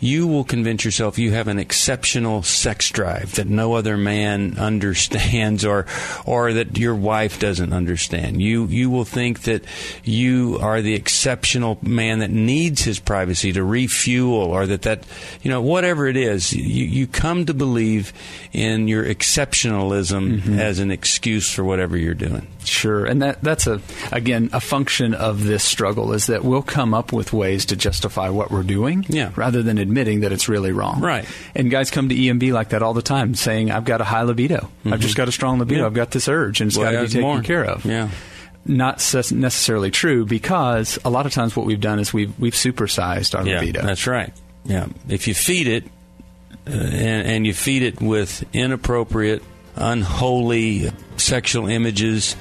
you 0.00 0.26
will 0.26 0.44
convince 0.44 0.84
yourself 0.84 1.18
you 1.18 1.32
have 1.32 1.48
an 1.48 1.58
exceptional 1.58 2.42
sex 2.42 2.90
drive 2.90 3.34
that 3.36 3.46
no 3.46 3.74
other 3.74 3.96
man 3.96 4.58
understands 4.58 5.64
or 5.64 5.86
or 6.26 6.52
that 6.52 6.78
your 6.78 6.94
wife 6.94 7.38
doesn't 7.38 7.72
understand. 7.72 8.40
You 8.40 8.66
you 8.66 8.90
will 8.90 9.04
think 9.04 9.42
that 9.42 9.64
you 10.04 10.58
are 10.60 10.82
the 10.82 10.94
exceptional 10.94 11.78
man 11.82 12.20
that 12.20 12.30
needs 12.30 12.82
his 12.82 12.98
privacy 12.98 13.52
to 13.52 13.62
refuel 13.62 14.34
or 14.34 14.66
that 14.66 14.82
that 14.82 15.04
you 15.42 15.50
know 15.50 15.60
whatever 15.60 16.06
it 16.06 16.16
is 16.16 16.52
you 16.52 16.84
you 16.84 17.06
come 17.06 17.46
to 17.46 17.54
believe 17.54 18.12
in 18.52 18.88
your 18.88 19.04
exceptionalism 19.04 20.40
mm-hmm. 20.40 20.58
as 20.58 20.78
an 20.78 20.90
excuse 20.90 21.50
for 21.52 21.64
whatever 21.64 21.96
you're 21.96 22.14
doing. 22.14 22.46
Sure, 22.64 23.04
and 23.04 23.22
that 23.22 23.42
that's 23.42 23.66
a 23.66 23.80
again 24.10 24.50
a 24.52 24.60
function 24.60 25.14
of 25.14 25.44
this 25.44 25.64
struggle 25.64 26.12
is 26.12 26.21
that 26.26 26.44
we'll 26.44 26.62
come 26.62 26.94
up 26.94 27.12
with 27.12 27.32
ways 27.32 27.66
to 27.66 27.76
justify 27.76 28.28
what 28.28 28.50
we're 28.50 28.62
doing, 28.62 29.04
Yeah. 29.08 29.30
rather 29.36 29.62
than 29.62 29.78
admitting 29.78 30.20
that 30.20 30.32
it's 30.32 30.48
really 30.48 30.72
wrong. 30.72 31.00
Right. 31.00 31.24
And 31.54 31.70
guys 31.70 31.90
come 31.90 32.08
to 32.08 32.14
EMB 32.14 32.52
like 32.52 32.70
that 32.70 32.82
all 32.82 32.94
the 32.94 33.02
time, 33.02 33.34
saying, 33.34 33.70
"I've 33.70 33.84
got 33.84 34.00
a 34.00 34.04
high 34.04 34.22
libido. 34.22 34.68
I've 34.84 35.00
just 35.00 35.16
got 35.16 35.28
a 35.28 35.32
strong 35.32 35.58
libido. 35.58 35.78
Mm-hmm. 35.78 35.82
Yeah. 35.82 35.86
I've 35.86 35.94
got 35.94 36.10
this 36.10 36.28
urge, 36.28 36.60
and 36.60 36.68
it's 36.68 36.76
Well, 36.78 36.90
got 36.92 36.98
to 36.98 37.04
be 37.06 37.08
taken 37.08 37.20
more. 37.22 37.42
care 37.42 37.64
of." 37.64 37.84
Yeah. 37.84 38.08
Not 38.64 38.98
necessarily 39.32 39.90
true 39.90 40.24
because 40.24 40.96
a 41.04 41.10
lot 41.10 41.26
of 41.26 41.32
times 41.32 41.56
what 41.56 41.66
we've 41.66 41.80
done 41.80 41.98
is 41.98 42.12
we've 42.12 42.32
we've 42.38 42.54
supersized 42.54 43.36
our 43.38 43.44
Yeah, 43.46 43.58
libido. 43.58 43.82
that's 43.82 44.06
right. 44.06 44.32
Yeah, 44.64 44.86
if 45.08 45.26
you 45.26 45.34
feed 45.34 45.66
it, 45.66 45.84
uh, 46.68 46.70
and, 46.70 47.26
and 47.26 47.46
you 47.46 47.54
feed 47.54 47.82
it 47.82 48.00
with 48.00 48.44
inappropriate, 48.52 49.42
unholy 49.74 50.92
sexual 51.16 51.66
images 51.68 52.36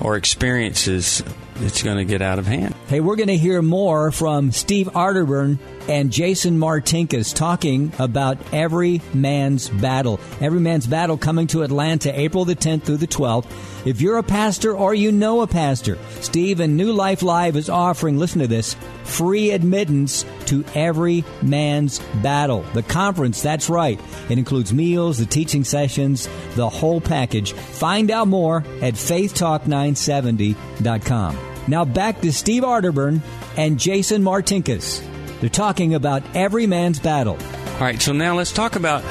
or 0.00 0.16
experiences, 0.16 1.22
it's 1.56 1.82
going 1.82 1.98
to 1.98 2.04
get 2.04 2.22
out 2.22 2.38
of 2.38 2.46
hand. 2.46 2.74
Hey, 2.88 3.00
we're 3.00 3.16
going 3.16 3.28
to 3.28 3.36
hear 3.36 3.62
more 3.62 4.10
from 4.10 4.52
Steve 4.52 4.88
Arterburn 4.88 5.58
and 5.88 6.10
Jason 6.10 6.58
Martinkus 6.58 7.34
talking 7.34 7.92
about 7.98 8.38
Every 8.52 9.00
Man's 9.12 9.68
Battle. 9.68 10.20
Every 10.40 10.60
Man's 10.60 10.86
Battle 10.86 11.16
coming 11.16 11.46
to 11.48 11.62
Atlanta 11.62 12.16
April 12.18 12.44
the 12.44 12.56
10th 12.56 12.84
through 12.84 12.98
the 12.98 13.06
12th. 13.06 13.46
If 13.86 14.00
you're 14.00 14.18
a 14.18 14.22
pastor 14.22 14.74
or 14.74 14.94
you 14.94 15.12
know 15.12 15.42
a 15.42 15.46
pastor, 15.46 15.98
Steve 16.20 16.60
and 16.60 16.76
New 16.76 16.92
Life 16.92 17.22
Live 17.22 17.56
is 17.56 17.68
offering, 17.68 18.18
listen 18.18 18.40
to 18.40 18.46
this, 18.46 18.76
free 19.04 19.50
admittance 19.50 20.24
to 20.46 20.64
Every 20.74 21.22
Man's 21.42 21.98
Battle. 22.22 22.62
The 22.72 22.82
conference, 22.82 23.42
that's 23.42 23.68
right. 23.68 24.00
It 24.30 24.38
includes 24.38 24.72
meals, 24.72 25.18
the 25.18 25.26
teaching 25.26 25.64
sessions, 25.64 26.28
the 26.54 26.70
whole 26.70 27.00
package. 27.00 27.52
Find 27.52 28.10
out 28.10 28.28
more 28.28 28.58
at 28.80 28.94
faithtalk970.com. 28.94 31.38
Now 31.66 31.84
back 31.84 32.20
to 32.20 32.32
Steve 32.32 32.62
Arterburn 32.62 33.20
and 33.56 33.78
Jason 33.78 34.22
Martinkus. 34.22 35.02
They're 35.40 35.50
talking 35.50 35.94
about 35.94 36.22
every 36.34 36.66
man's 36.66 36.98
battle. 36.98 37.38
All 37.74 37.80
right, 37.80 38.00
so 38.00 38.12
now 38.12 38.36
let's 38.36 38.52
talk 38.52 38.76
about 38.76 39.02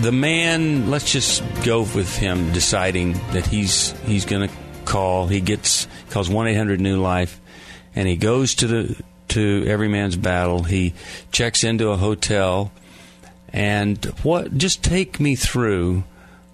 the 0.00 0.12
man. 0.12 0.90
Let's 0.90 1.10
just 1.10 1.42
go 1.64 1.80
with 1.80 2.16
him 2.16 2.52
deciding 2.52 3.12
that 3.32 3.46
he's 3.46 3.92
he's 4.00 4.24
going 4.24 4.48
to 4.48 4.54
call. 4.84 5.28
He 5.28 5.40
gets 5.40 5.86
calls 6.10 6.28
one 6.28 6.48
eight 6.48 6.56
hundred 6.56 6.80
New 6.80 7.00
Life, 7.00 7.40
and 7.94 8.08
he 8.08 8.16
goes 8.16 8.56
to 8.56 8.66
the 8.66 9.02
to 9.28 9.64
every 9.68 9.88
man's 9.88 10.16
battle. 10.16 10.64
He 10.64 10.94
checks 11.30 11.62
into 11.62 11.90
a 11.90 11.96
hotel, 11.96 12.72
and 13.52 14.04
what? 14.22 14.56
Just 14.56 14.82
take 14.82 15.20
me 15.20 15.36
through 15.36 16.02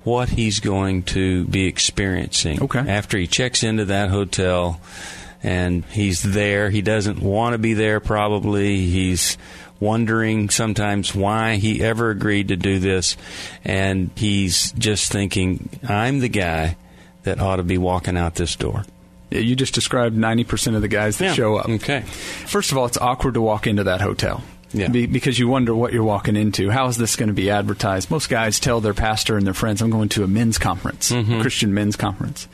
what 0.03 0.29
he's 0.29 0.61
going 0.61 1.03
to 1.03 1.45
be 1.47 1.67
experiencing. 1.67 2.63
Okay. 2.63 2.81
After 2.81 3.17
he 3.17 3.27
checks 3.27 3.63
into 3.63 3.87
that 3.87 4.11
hotel 4.11 4.81
and 5.45 5.85
he's 5.85 6.23
there. 6.23 6.71
He 6.71 6.83
doesn't 6.83 7.21
want 7.21 7.53
to 7.55 7.59
be 7.59 7.75
there, 7.75 8.01
probably. 8.01 8.79
He's 8.87 9.39
wondering 9.79 10.49
sometimes 10.51 11.15
why 11.15 11.57
he 11.57 11.83
ever 11.83 12.11
agreed 12.11 12.49
to 12.49 12.57
do 12.57 12.79
this. 12.79 13.17
And 13.65 14.11
he's 14.17 14.73
just 14.73 15.13
thinking, 15.13 15.69
I'm 15.89 16.21
the 16.21 16.29
guy 16.29 16.77
that 17.25 17.41
ought 17.41 17.57
to 17.57 17.63
be 17.63 17.79
walking 17.79 18.17
out 18.17 18.35
this 18.37 18.57
door. 18.57 18.85
You 19.31 19.57
just 19.57 19.75
described 19.75 20.17
90% 20.17 20.77
of 20.77 20.83
the 20.83 20.89
guys 20.89 21.19
that 21.19 21.25
Yeah. 21.27 21.33
show 21.35 21.57
up. 21.57 21.69
Okay. 21.69 22.01
First 22.47 22.73
of 22.73 22.79
all, 22.79 22.87
it's 22.87 22.99
awkward 22.99 23.35
to 23.35 23.41
walk 23.41 23.67
into 23.67 23.85
that 23.85 24.01
hotel. 24.01 24.43
Yeah. 24.73 24.89
Be- 24.89 25.07
because 25.07 25.39
you 25.39 25.49
wonder 25.49 25.75
what 25.75 25.93
you're 25.93 26.05
walking 26.05 26.37
into. 26.37 26.71
How 26.71 26.87
is 26.89 26.97
this 26.97 27.17
going 27.17 27.29
to 27.29 27.33
be 27.35 27.51
advertised? 27.51 28.11
Most 28.11 28.29
guys 28.29 28.59
tell 28.61 28.81
their 28.81 28.95
pastor 28.95 29.37
and 29.37 29.47
their 29.47 29.55
friends, 29.55 29.83
I'm 29.83 29.91
going 29.91 30.09
to 30.11 30.25
a 30.25 30.29
men's 30.29 30.59
conference, 30.59 31.11
Mm-hmm. 31.13 31.41
Christian 31.41 31.75
men's 31.75 31.97
conference. 31.97 32.49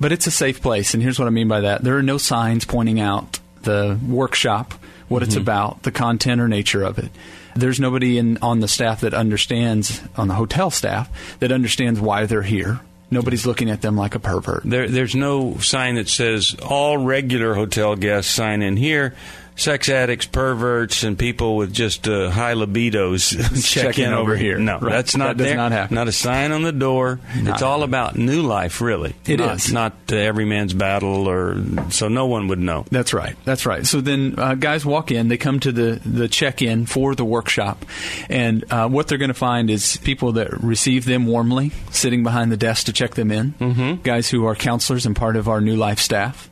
But 0.00 0.12
it's 0.12 0.26
a 0.26 0.30
safe 0.30 0.60
place. 0.62 0.94
And 0.94 1.02
here's 1.02 1.18
what 1.18 1.28
I 1.28 1.30
mean 1.30 1.48
by 1.48 1.60
that 1.60 1.82
there 1.82 1.96
are 1.96 2.02
no 2.02 2.18
signs 2.18 2.64
pointing 2.64 3.00
out 3.00 3.38
the 3.62 3.98
workshop, 4.06 4.74
what 5.08 5.22
it's 5.22 5.34
Mm-hmm. 5.34 5.42
about, 5.42 5.82
the 5.82 5.92
content 5.92 6.40
or 6.40 6.48
nature 6.48 6.82
of 6.82 6.98
it. 6.98 7.10
There's 7.54 7.78
nobody 7.78 8.16
in, 8.18 8.38
on 8.38 8.60
the 8.60 8.68
staff 8.68 9.02
that 9.02 9.12
understands, 9.14 10.00
on 10.16 10.26
the 10.28 10.34
hotel 10.34 10.70
staff, 10.70 11.38
that 11.40 11.52
understands 11.52 12.00
why 12.00 12.26
they're 12.26 12.42
here. 12.42 12.80
Nobody's 13.10 13.44
looking 13.44 13.68
at 13.68 13.82
them 13.82 13.94
like 13.94 14.14
a 14.14 14.18
pervert. 14.18 14.62
There, 14.64 14.88
there's 14.88 15.14
no 15.14 15.58
sign 15.58 15.96
that 15.96 16.08
says 16.08 16.56
all 16.66 16.96
regular 16.96 17.54
hotel 17.54 17.94
guests 17.94 18.32
sign 18.32 18.62
in 18.62 18.78
here. 18.78 19.14
Sex 19.62 19.88
addicts, 19.88 20.26
perverts, 20.26 21.04
and 21.04 21.16
people 21.16 21.56
with 21.56 21.72
just 21.72 22.08
uh, 22.08 22.30
high 22.30 22.54
libidos 22.54 23.30
check, 23.72 23.96
in 23.98 24.06
in 24.06 24.12
over 24.12 24.34
here. 24.36 24.58
No, 24.58 24.80
Right. 24.80 24.90
that's 24.90 25.16
not 25.16 25.28
That 25.28 25.36
does 25.38 25.46
there. 25.46 25.56
not 25.56 25.70
happen. 25.70 25.94
Not 25.94 26.08
a 26.08 26.12
sign 26.12 26.50
on 26.50 26.62
the 26.62 26.72
door. 26.72 27.20
Not 27.40 27.54
it's 27.54 27.62
all 27.62 27.84
about 27.84 28.16
new 28.16 28.42
life, 28.42 28.80
really. 28.80 29.14
It 29.24 29.38
not, 29.38 29.56
is. 29.56 29.72
not 29.72 29.92
uh, 30.10 30.16
every 30.16 30.44
man's 30.46 30.74
battle, 30.74 31.28
or 31.28 31.62
so 31.90 32.08
no 32.08 32.26
one 32.26 32.48
would 32.48 32.58
know. 32.58 32.84
That's 32.90 33.14
right. 33.14 33.36
That's 33.44 33.64
right. 33.64 33.86
So 33.86 34.00
then 34.00 34.34
uh, 34.36 34.56
guys 34.56 34.84
walk 34.84 35.12
in, 35.12 35.28
they 35.28 35.36
come 35.36 35.60
to 35.60 35.70
the, 35.70 36.00
the 36.04 36.26
check 36.26 36.60
in 36.60 36.86
for 36.86 37.14
the 37.14 37.24
workshop, 37.24 37.84
and 38.28 38.64
uh, 38.72 38.88
what 38.88 39.06
they're 39.06 39.18
going 39.18 39.28
to 39.28 39.34
find 39.34 39.70
is 39.70 39.96
people 39.98 40.32
that 40.32 40.60
receive 40.62 41.04
them 41.04 41.26
warmly, 41.26 41.70
sitting 41.92 42.24
behind 42.24 42.50
the 42.50 42.56
desk 42.56 42.86
to 42.86 42.92
check 42.92 43.14
them 43.14 43.30
in, 43.30 43.52
mm-hmm. 43.52 44.02
guys 44.02 44.28
who 44.28 44.44
are 44.44 44.56
counselors 44.56 45.06
and 45.06 45.14
part 45.14 45.36
of 45.36 45.48
our 45.48 45.60
new 45.60 45.76
life 45.76 46.00
staff. 46.00 46.48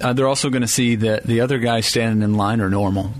Uh, 0.00 0.12
they're 0.12 0.28
also 0.28 0.50
going 0.50 0.62
to 0.62 0.68
see 0.68 0.96
that 0.96 1.24
the 1.24 1.40
other 1.40 1.58
guys 1.58 1.86
standing 1.86 2.22
in 2.22 2.34
line 2.34 2.60
are 2.60 2.70
normal. 2.70 3.12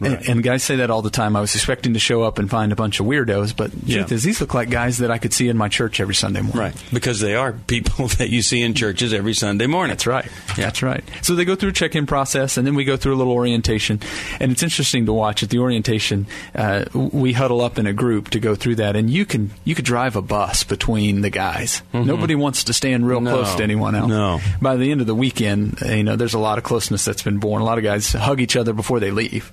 And, 0.00 0.28
and 0.28 0.42
guys 0.42 0.62
say 0.62 0.76
that 0.76 0.90
all 0.90 1.02
the 1.02 1.10
time. 1.10 1.36
I 1.36 1.40
was 1.40 1.54
expecting 1.54 1.94
to 1.94 1.98
show 1.98 2.22
up 2.22 2.38
and 2.38 2.48
find 2.48 2.72
a 2.72 2.76
bunch 2.76 3.00
of 3.00 3.06
weirdos, 3.06 3.54
but 3.56 3.70
the 3.72 3.78
Yeah. 3.86 3.96
truth 3.98 4.12
is, 4.12 4.22
these 4.22 4.40
look 4.40 4.54
like 4.54 4.70
guys 4.70 4.98
that 4.98 5.10
I 5.10 5.18
could 5.18 5.32
see 5.32 5.48
in 5.48 5.56
my 5.56 5.68
church 5.68 6.00
every 6.00 6.14
Sunday 6.14 6.40
morning. 6.40 6.58
Right, 6.58 6.84
because 6.92 7.20
they 7.20 7.34
are 7.34 7.52
people 7.52 8.08
that 8.18 8.30
you 8.30 8.42
see 8.42 8.62
in 8.62 8.74
churches 8.74 9.12
every 9.12 9.34
Sunday 9.34 9.66
morning. 9.66 9.90
That's 9.90 10.06
right. 10.06 10.26
That's 10.56 10.82
right. 10.82 11.04
So 11.22 11.34
they 11.34 11.44
go 11.44 11.54
through 11.54 11.70
a 11.70 11.72
check-in 11.72 12.06
process, 12.06 12.56
and 12.56 12.66
then 12.66 12.74
we 12.74 12.84
go 12.84 12.96
through 12.96 13.14
a 13.14 13.16
little 13.18 13.32
orientation. 13.32 14.00
And 14.40 14.52
it's 14.52 14.62
interesting 14.62 15.06
to 15.06 15.12
watch 15.12 15.42
at 15.42 15.50
the 15.50 15.58
orientation. 15.58 16.26
Uh, 16.54 16.84
we 16.94 17.32
huddle 17.32 17.60
up 17.60 17.78
in 17.78 17.86
a 17.86 17.92
group 17.92 18.30
to 18.30 18.40
go 18.40 18.54
through 18.54 18.76
that, 18.76 18.96
and 18.96 19.10
you 19.10 19.24
can 19.26 19.50
you 19.64 19.74
could 19.74 19.84
drive 19.84 20.16
a 20.16 20.22
bus 20.22 20.64
between 20.64 21.20
the 21.20 21.30
guys. 21.30 21.82
Nobody 21.92 22.34
wants 22.34 22.64
to 22.64 22.72
stand 22.72 23.06
real 23.06 23.18
Mm-hmm. 23.20 23.24
No. 23.26 23.42
close 23.42 23.54
to 23.56 23.62
anyone 23.62 23.94
else. 23.94 24.08
No. 24.08 24.40
By 24.62 24.76
the 24.76 24.90
end 24.90 25.02
of 25.02 25.06
the 25.06 25.14
weekend, 25.14 25.78
you 25.86 26.02
know, 26.04 26.16
there's 26.16 26.32
a 26.34 26.38
lot 26.38 26.56
of 26.56 26.64
closeness 26.64 27.04
that's 27.04 27.22
been 27.22 27.36
born. 27.38 27.60
A 27.60 27.64
lot 27.66 27.76
of 27.76 27.84
guys 27.84 28.12
hug 28.12 28.40
each 28.40 28.56
other 28.56 28.72
before 28.72 28.98
they 28.98 29.10
leave. 29.10 29.52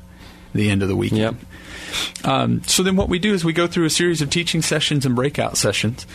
The 0.57 0.69
end 0.69 0.81
of 0.81 0.89
the 0.89 0.95
weekend. 0.95 1.21
Yep. 1.21 2.25
Um, 2.25 2.63
so 2.63 2.83
then 2.83 2.95
what 2.95 3.09
we 3.09 3.19
do 3.19 3.33
is 3.33 3.45
we 3.45 3.53
go 3.53 3.67
through 3.67 3.85
a 3.85 3.89
series 3.89 4.21
of 4.21 4.29
teaching 4.29 4.61
sessions 4.61 5.05
and 5.05 5.15
breakout 5.15 5.55
sessions. 5.55 6.05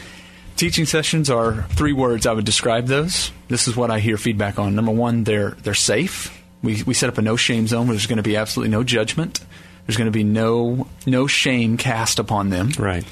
Teaching 0.56 0.84
sessions 0.84 1.30
are 1.30 1.62
three 1.70 1.92
words 1.92 2.26
I 2.26 2.32
would 2.32 2.44
describe 2.44 2.87
those. 2.87 3.30
This 3.49 3.68
is 3.68 3.76
what 3.76 3.90
I 3.90 4.00
hear 4.00 4.16
feedback 4.16 4.58
on. 4.58 4.75
Number 4.75 4.92
one, 4.92 5.25
they're 5.25 5.52
they're 5.62 5.75
safe. 5.75 6.37
We 6.62 6.82
we 6.82 6.92
set 6.92 7.08
up 7.08 7.18
a 7.18 7.22
no 7.22 7.37
shame 7.37 7.66
zone 7.66 7.87
where 7.87 7.94
there's 7.94 8.06
going 8.06 8.18
to 8.18 8.22
be 8.22 8.37
absolutely 8.37 8.70
no 8.70 8.82
judgment. 8.82 9.40
There's 9.87 9.96
going 9.96 10.06
to 10.06 10.12
be 10.12 10.25
no 10.25 10.87
no 11.06 11.26
shame 11.26 11.76
cast 11.76 12.18
upon 12.18 12.50
them. 12.50 12.70
Right. 12.78 13.04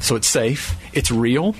So 0.00 0.16
it's 0.16 0.28
safe. 0.28 0.76
It's 0.92 1.10
real. 1.10 1.54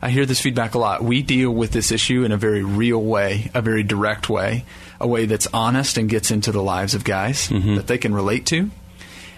I 0.00 0.10
hear 0.10 0.26
this 0.26 0.40
feedback 0.40 0.74
a 0.74 0.78
lot. 0.78 1.02
We 1.02 1.22
deal 1.22 1.50
with 1.50 1.72
this 1.72 1.90
issue 1.90 2.24
in 2.24 2.32
a 2.32 2.36
very 2.36 2.62
real 2.62 3.02
way, 3.02 3.50
a 3.54 3.62
very 3.62 3.82
direct 3.82 4.28
way, 4.28 4.64
a 5.04 5.06
way 5.06 5.26
that's 5.26 5.46
honest 5.52 5.98
and 5.98 6.08
gets 6.08 6.30
into 6.30 6.50
the 6.50 6.62
lives 6.62 6.94
of 6.94 7.04
guys 7.04 7.48
that 7.48 7.86
they 7.86 7.98
can 7.98 8.14
relate 8.14 8.46
to, 8.46 8.70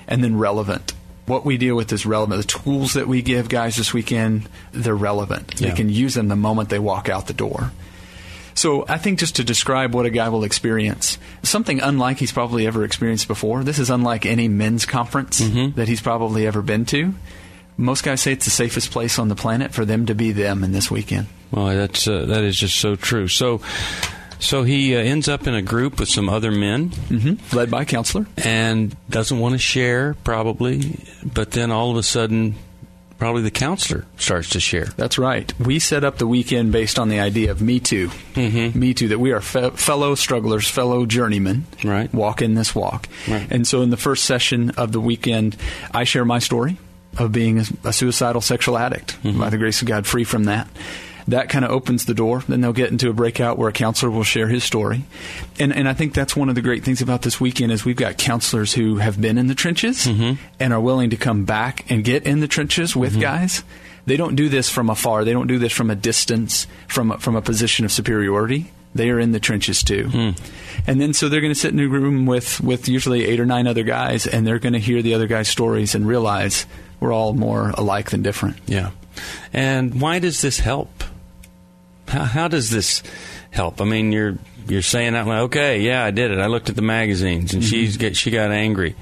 and 0.06 0.22
then 0.22 0.38
relevant. 0.38 0.94
What 1.26 1.44
we 1.44 1.58
deal 1.58 1.74
with 1.74 1.92
is 1.92 2.06
relevant. 2.06 2.40
The 2.40 2.58
tools 2.60 2.92
that 2.94 3.08
we 3.08 3.20
give 3.20 3.48
guys 3.48 3.74
this 3.74 3.92
weekend, 3.92 4.48
they're 4.70 4.94
relevant. 4.94 5.60
Yeah. 5.60 5.70
They 5.70 5.74
can 5.76 5.88
use 5.90 6.14
them 6.14 6.28
the 6.28 6.36
moment 6.36 6.68
they 6.68 6.78
walk 6.78 7.08
out 7.08 7.26
the 7.26 7.34
door. 7.34 7.72
So 8.54 8.86
I 8.88 8.96
think 8.96 9.18
just 9.18 9.36
to 9.36 9.44
describe 9.44 9.92
what 9.92 10.06
a 10.06 10.10
guy 10.10 10.28
will 10.28 10.44
experience, 10.44 11.18
something 11.42 11.80
unlike 11.80 12.18
he's 12.18 12.32
probably 12.32 12.66
ever 12.66 12.84
experienced 12.84 13.28
before. 13.28 13.64
This 13.64 13.78
is 13.78 13.90
unlike 13.90 14.24
any 14.24 14.48
men's 14.48 14.86
conference 14.86 15.40
that 15.74 15.88
he's 15.88 16.00
probably 16.00 16.46
ever 16.46 16.62
been 16.62 16.86
to. 16.86 17.12
Most 17.76 18.02
guys 18.04 18.22
say 18.22 18.32
it's 18.32 18.46
the 18.46 18.50
safest 18.50 18.92
place 18.92 19.18
on 19.18 19.28
the 19.28 19.34
planet 19.34 19.74
for 19.74 19.84
them 19.84 20.06
to 20.06 20.14
be 20.14 20.32
them 20.32 20.64
in 20.64 20.72
this 20.72 20.90
weekend. 20.90 21.26
Well, 21.50 21.66
that's 21.66 22.08
uh, 22.08 22.24
that 22.26 22.44
is 22.44 22.56
just 22.56 22.78
so 22.78 22.96
true. 22.96 23.28
So, 23.28 23.60
so 24.38 24.62
he 24.62 24.94
uh, 24.96 24.98
ends 25.00 25.28
up 25.28 25.46
in 25.46 25.54
a 25.54 25.62
group 25.62 25.98
with 25.98 26.08
some 26.08 26.28
other 26.28 26.50
men 26.50 26.90
Mm-hmm. 26.90 27.56
Led 27.56 27.70
by 27.70 27.82
a 27.82 27.84
counselor. 27.86 28.26
and 28.36 28.96
doesn't 29.08 29.38
want 29.38 29.52
to 29.54 29.58
share, 29.58 30.14
probably. 30.24 30.98
But 31.24 31.52
then 31.52 31.70
all 31.70 31.90
of 31.90 31.96
a 31.96 32.02
sudden, 32.02 32.54
probably 33.18 33.42
the 33.42 33.50
counselor 33.50 34.04
starts 34.18 34.50
to 34.50 34.60
share. 34.60 34.86
That's 34.96 35.16
right. 35.18 35.52
We 35.58 35.78
set 35.78 36.04
up 36.04 36.18
the 36.18 36.26
weekend 36.26 36.72
based 36.72 36.98
on 36.98 37.08
the 37.08 37.20
idea 37.20 37.50
of 37.50 37.62
Me 37.62 37.80
Too. 37.80 38.08
Mm-hmm. 38.34 38.78
Me 38.78 38.92
Too, 38.94 39.08
that 39.08 39.18
we 39.20 39.32
are 39.32 39.40
fe- 39.40 39.70
fellow 39.70 40.14
strugglers, 40.14 40.68
fellow 40.68 41.06
journeymen, 41.06 41.64
Right. 41.82 42.12
walking 42.12 42.54
this 42.54 42.74
walk. 42.74 43.08
Right. 43.28 43.46
And 43.50 43.66
so 43.66 43.80
in 43.82 43.90
the 43.90 43.96
first 43.96 44.24
session 44.24 44.70
of 44.70 44.92
the 44.92 45.00
weekend, 45.00 45.56
I 45.92 46.04
share 46.04 46.24
my 46.26 46.38
story 46.40 46.76
of 47.18 47.32
being 47.32 47.60
a, 47.60 47.64
a 47.84 47.92
suicidal 47.94 48.42
sexual 48.42 48.76
addict. 48.76 49.16
By 49.22 49.48
the 49.48 49.56
grace 49.56 49.80
of 49.80 49.88
God, 49.88 50.06
free 50.06 50.24
from 50.24 50.44
that. 50.44 50.68
That 51.28 51.48
kind 51.48 51.64
of 51.64 51.72
opens 51.72 52.04
the 52.04 52.14
door. 52.14 52.42
Then 52.46 52.60
they'll 52.60 52.72
get 52.72 52.90
into 52.90 53.10
a 53.10 53.12
breakout 53.12 53.58
where 53.58 53.68
a 53.68 53.72
counselor 53.72 54.10
will 54.10 54.22
share 54.22 54.48
his 54.48 54.62
story. 54.62 55.04
And, 55.58 55.74
and 55.74 55.88
I 55.88 55.92
think 55.92 56.14
that's 56.14 56.36
one 56.36 56.48
of 56.48 56.54
the 56.54 56.62
great 56.62 56.84
things 56.84 57.02
about 57.02 57.22
this 57.22 57.40
weekend 57.40 57.72
is 57.72 57.84
we've 57.84 57.96
got 57.96 58.16
counselors 58.16 58.72
who 58.72 58.96
have 58.98 59.20
been 59.20 59.36
in 59.36 59.48
the 59.48 59.54
trenches 59.54 60.06
mm-hmm. 60.06 60.40
and 60.60 60.72
are 60.72 60.80
willing 60.80 61.10
to 61.10 61.16
come 61.16 61.44
back 61.44 61.90
and 61.90 62.04
get 62.04 62.24
in 62.24 62.40
the 62.40 62.48
trenches 62.48 62.94
with 62.94 63.12
mm-hmm. 63.12 63.22
guys. 63.22 63.64
They 64.06 64.16
don't 64.16 64.36
do 64.36 64.48
this 64.48 64.70
from 64.70 64.88
afar. 64.88 65.24
They 65.24 65.32
don't 65.32 65.48
do 65.48 65.58
this 65.58 65.72
from 65.72 65.90
a 65.90 65.96
distance, 65.96 66.68
from 66.86 67.10
a, 67.10 67.18
from 67.18 67.34
a 67.34 67.42
position 67.42 67.84
of 67.84 67.90
superiority. 67.90 68.70
They 68.94 69.10
are 69.10 69.18
in 69.18 69.32
the 69.32 69.40
trenches 69.40 69.82
too. 69.82 70.08
Hmm. 70.08 70.30
And 70.86 71.00
then 71.00 71.12
so 71.12 71.28
they're 71.28 71.40
going 71.40 71.52
to 71.52 71.58
sit 71.58 71.72
in 71.72 71.80
a 71.80 71.88
room 71.88 72.24
with, 72.24 72.60
with 72.60 72.88
usually 72.88 73.26
eight 73.26 73.40
or 73.40 73.46
nine 73.46 73.66
other 73.66 73.82
guys, 73.82 74.26
and 74.26 74.46
they're 74.46 74.60
going 74.60 74.72
to 74.74 74.78
hear 74.78 75.02
the 75.02 75.14
other 75.14 75.26
guys' 75.26 75.48
stories 75.48 75.94
and 75.94 76.06
realize 76.06 76.66
we're 77.00 77.12
all 77.12 77.34
more 77.34 77.70
alike 77.70 78.10
than 78.10 78.22
different. 78.22 78.56
Yeah. 78.66 78.92
And 79.52 80.00
why 80.00 80.18
does 80.18 80.40
this 80.40 80.60
help? 80.60 80.88
How, 82.08 82.24
how 82.24 82.48
does 82.48 82.70
this 82.70 83.02
help? 83.50 83.80
I 83.80 83.84
mean, 83.84 84.12
you're 84.12 84.38
you're 84.68 84.82
saying 84.82 85.14
out 85.14 85.26
loud, 85.26 85.42
okay, 85.44 85.80
yeah, 85.80 86.04
I 86.04 86.10
did 86.10 86.30
it. 86.30 86.38
I 86.38 86.46
looked 86.46 86.68
at 86.68 86.76
the 86.76 86.82
magazines, 86.82 87.54
and 87.54 87.62
she's 87.62 87.92
mm-hmm. 87.92 88.00
get, 88.00 88.16
she 88.16 88.30
got 88.30 88.50
angry. 88.50 88.96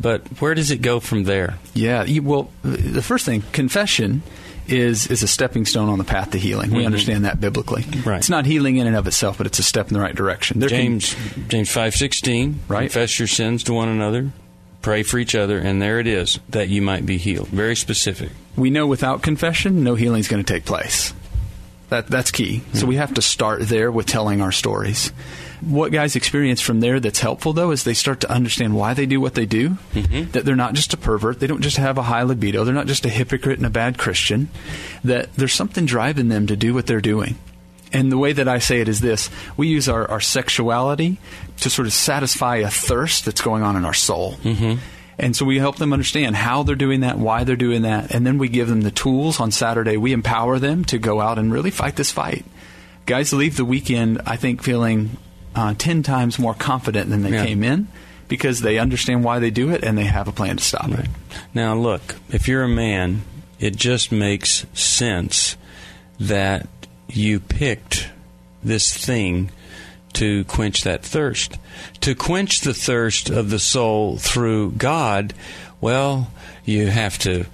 But 0.00 0.26
where 0.40 0.54
does 0.54 0.70
it 0.70 0.82
go 0.82 1.00
from 1.00 1.24
there? 1.24 1.58
Yeah. 1.74 2.04
You, 2.04 2.22
well, 2.22 2.50
the 2.62 3.02
first 3.02 3.26
thing, 3.26 3.42
confession 3.52 4.22
is 4.68 5.06
is 5.06 5.22
a 5.22 5.26
stepping 5.26 5.64
stone 5.64 5.88
on 5.88 5.98
the 5.98 6.04
path 6.04 6.32
to 6.32 6.38
healing. 6.38 6.70
We 6.70 6.78
mm-hmm. 6.78 6.86
understand 6.86 7.24
that 7.24 7.40
biblically. 7.40 7.84
Right. 8.04 8.18
It's 8.18 8.28
not 8.28 8.44
healing 8.44 8.76
in 8.76 8.86
and 8.86 8.94
of 8.94 9.06
itself, 9.06 9.38
but 9.38 9.46
it's 9.46 9.58
a 9.58 9.62
step 9.62 9.88
in 9.88 9.94
the 9.94 10.00
right 10.00 10.14
direction. 10.14 10.60
There 10.60 10.68
can- 10.68 11.00
James 11.00 11.16
James 11.48 11.70
five 11.70 11.94
sixteen. 11.94 12.60
Right. 12.68 12.82
Confess 12.82 13.18
your 13.18 13.28
sins 13.28 13.64
to 13.64 13.72
one 13.72 13.88
another. 13.88 14.30
pray 14.82 15.02
for 15.02 15.18
each 15.18 15.34
other, 15.34 15.58
and 15.58 15.82
there 15.82 16.00
it 16.00 16.06
is, 16.06 16.38
that 16.48 16.68
you 16.68 16.82
might 16.82 17.04
be 17.04 17.18
healed. 17.18 17.48
Very 17.48 17.76
specific. 17.76 18.30
We 18.56 18.70
know 18.70 18.86
without 18.86 19.22
confession, 19.22 19.84
no 19.84 19.94
healing 19.94 20.20
is 20.20 20.28
going 20.28 20.42
to 20.42 20.50
take 20.50 20.64
place. 20.64 21.12
That, 21.88 22.06
that's 22.06 22.30
key. 22.30 22.62
So 22.74 22.84
we 22.86 22.96
have 22.96 23.14
to 23.14 23.22
start 23.22 23.62
there 23.62 23.90
with 23.90 24.06
telling 24.06 24.42
our 24.42 24.52
stories. 24.52 25.08
What 25.62 25.90
guys 25.90 26.16
experience 26.16 26.60
from 26.60 26.80
there 26.80 27.00
that's 27.00 27.20
helpful, 27.20 27.52
though, 27.54 27.70
is 27.70 27.84
they 27.84 27.94
start 27.94 28.20
to 28.20 28.30
understand 28.30 28.76
why 28.76 28.92
they 28.94 29.06
do 29.06 29.20
what 29.20 29.34
they 29.34 29.46
do. 29.46 29.78
That 30.32 30.44
they're 30.44 30.54
not 30.54 30.74
just 30.74 30.92
a 30.92 30.98
pervert. 30.98 31.40
They 31.40 31.46
don't 31.46 31.62
just 31.62 31.78
have 31.78 31.96
a 31.96 32.02
high 32.02 32.22
libido. 32.22 32.64
They're 32.64 32.74
not 32.74 32.86
just 32.88 33.06
a 33.06 33.08
hypocrite 33.08 33.58
and 33.58 33.66
a 33.66 33.70
bad 33.70 33.96
Christian. 33.96 34.50
That 35.02 35.34
there's 35.34 35.54
something 35.54 35.86
driving 35.86 36.28
them 36.28 36.46
to 36.46 36.56
do 36.56 36.74
what 36.74 36.86
they're 36.86 37.00
doing. 37.00 37.36
And 37.92 38.12
the 38.12 38.18
way 38.18 38.34
that 38.34 38.48
I 38.48 38.58
say 38.58 38.80
it 38.80 38.88
is 38.88 39.00
this 39.00 39.30
we 39.56 39.68
use 39.68 39.88
our, 39.88 40.06
our 40.10 40.20
sexuality 40.20 41.18
to 41.60 41.70
sort 41.70 41.86
of 41.86 41.94
satisfy 41.94 42.56
a 42.56 42.68
thirst 42.70 43.24
that's 43.24 43.40
going 43.40 43.62
on 43.62 43.76
in 43.76 43.84
our 43.84 43.94
soul. 43.94 44.34
Mm-hmm. 44.42 44.78
And 45.18 45.34
so 45.34 45.44
we 45.44 45.58
help 45.58 45.76
them 45.76 45.92
understand 45.92 46.36
how 46.36 46.62
they're 46.62 46.76
doing 46.76 47.00
that, 47.00 47.18
why 47.18 47.42
they're 47.44 47.56
doing 47.56 47.82
that, 47.82 48.12
and 48.14 48.24
then 48.24 48.38
we 48.38 48.48
give 48.48 48.68
them 48.68 48.82
the 48.82 48.90
tools 48.92 49.40
on 49.40 49.50
Saturday. 49.50 49.96
We 49.96 50.12
empower 50.12 50.58
them 50.60 50.84
to 50.86 50.98
go 50.98 51.20
out 51.20 51.38
and 51.38 51.52
really 51.52 51.70
fight 51.72 51.96
this 51.96 52.12
fight. 52.12 52.44
Guys 53.06 53.32
leave 53.32 53.56
the 53.56 53.64
weekend, 53.64 54.20
I 54.26 54.36
think, 54.36 54.62
feeling 54.62 55.16
uh, 55.56 55.74
10 55.76 56.02
times 56.04 56.38
more 56.38 56.54
confident 56.54 57.10
than 57.10 57.22
they 57.22 57.32
Yeah. 57.32 57.44
came 57.44 57.64
in 57.64 57.88
because 58.28 58.60
they 58.60 58.78
understand 58.78 59.24
why 59.24 59.38
they 59.40 59.50
do 59.50 59.70
it 59.70 59.82
and 59.82 59.98
they 59.98 60.04
have 60.04 60.28
a 60.28 60.32
plan 60.32 60.58
to 60.58 60.62
stop 60.62 60.88
it. 60.90 61.06
Now, 61.52 61.74
look, 61.74 62.14
if 62.30 62.46
you're 62.46 62.62
a 62.62 62.68
man, 62.68 63.22
it 63.58 63.74
just 63.74 64.12
makes 64.12 64.66
sense 64.72 65.56
that 66.20 66.68
you 67.08 67.40
picked 67.40 68.10
this 68.62 68.94
thing 68.96 69.50
to 70.18 70.44
quench 70.44 70.82
that 70.82 71.02
thirst. 71.02 71.58
To 72.00 72.14
quench 72.14 72.60
the 72.60 72.74
thirst 72.74 73.30
of 73.30 73.50
the 73.50 73.58
soul 73.58 74.18
through 74.18 74.72
God, 74.72 75.32
well, 75.80 76.30
you 76.64 76.88
have 76.88 77.18
to 77.20 77.46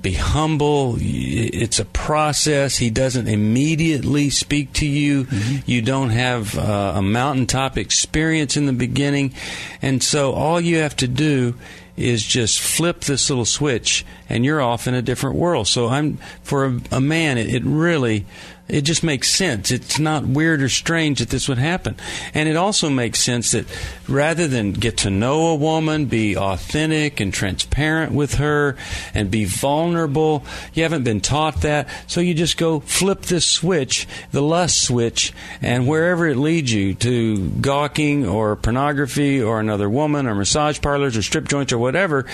be 0.00 0.12
humble. 0.12 0.96
It's 0.98 1.78
a 1.78 1.84
process. 1.84 2.76
He 2.76 2.90
doesn't 2.90 3.28
immediately 3.28 4.30
speak 4.30 4.72
to 4.74 4.86
you. 4.86 5.26
You 5.64 5.82
don't 5.82 6.10
have 6.10 6.56
uh, 6.56 6.94
a 6.96 7.02
mountaintop 7.02 7.78
experience 7.78 8.56
in 8.56 8.66
the 8.66 8.72
beginning. 8.72 9.34
And 9.80 10.02
so 10.02 10.32
all 10.32 10.60
you 10.60 10.78
have 10.78 10.96
to 10.96 11.08
do 11.08 11.54
is 11.96 12.22
just 12.22 12.60
flip 12.60 13.00
this 13.00 13.30
little 13.30 13.46
switch 13.46 14.04
and 14.28 14.44
you're 14.44 14.60
off 14.60 14.86
in 14.86 14.94
a 14.94 15.02
different 15.02 15.36
world. 15.36 15.66
So 15.66 15.88
I'm 15.88 16.18
for 16.42 16.66
a, 16.66 16.80
a 16.92 17.00
man 17.00 17.38
it, 17.38 17.54
it 17.54 17.62
really 17.64 18.26
it 18.68 18.82
just 18.82 19.04
makes 19.04 19.30
sense. 19.30 19.70
It's 19.70 19.98
not 19.98 20.26
weird 20.26 20.62
or 20.62 20.68
strange 20.68 21.20
that 21.20 21.28
this 21.28 21.48
would 21.48 21.58
happen. 21.58 21.96
And 22.34 22.48
it 22.48 22.56
also 22.56 22.90
makes 22.90 23.20
sense 23.20 23.52
that 23.52 23.66
rather 24.08 24.48
than 24.48 24.72
get 24.72 24.98
to 24.98 25.10
know 25.10 25.48
a 25.48 25.54
woman, 25.54 26.06
be 26.06 26.36
authentic 26.36 27.20
and 27.20 27.32
transparent 27.32 28.12
with 28.12 28.34
her 28.34 28.76
and 29.14 29.30
be 29.30 29.44
vulnerable, 29.44 30.44
you 30.74 30.82
haven't 30.82 31.04
been 31.04 31.20
taught 31.20 31.62
that. 31.62 31.88
So 32.08 32.20
you 32.20 32.34
just 32.34 32.56
go 32.56 32.80
flip 32.80 33.22
this 33.22 33.46
switch, 33.46 34.08
the 34.32 34.42
lust 34.42 34.82
switch, 34.82 35.32
and 35.62 35.86
wherever 35.86 36.26
it 36.26 36.36
leads 36.36 36.72
you 36.72 36.94
to 36.94 37.48
gawking 37.48 38.26
or 38.26 38.56
pornography 38.56 39.40
or 39.40 39.60
another 39.60 39.88
woman 39.88 40.26
or 40.26 40.34
massage 40.34 40.80
parlors 40.80 41.16
or 41.16 41.22
strip 41.22 41.46
joints 41.46 41.72
or 41.72 41.78
whatever, 41.78 42.26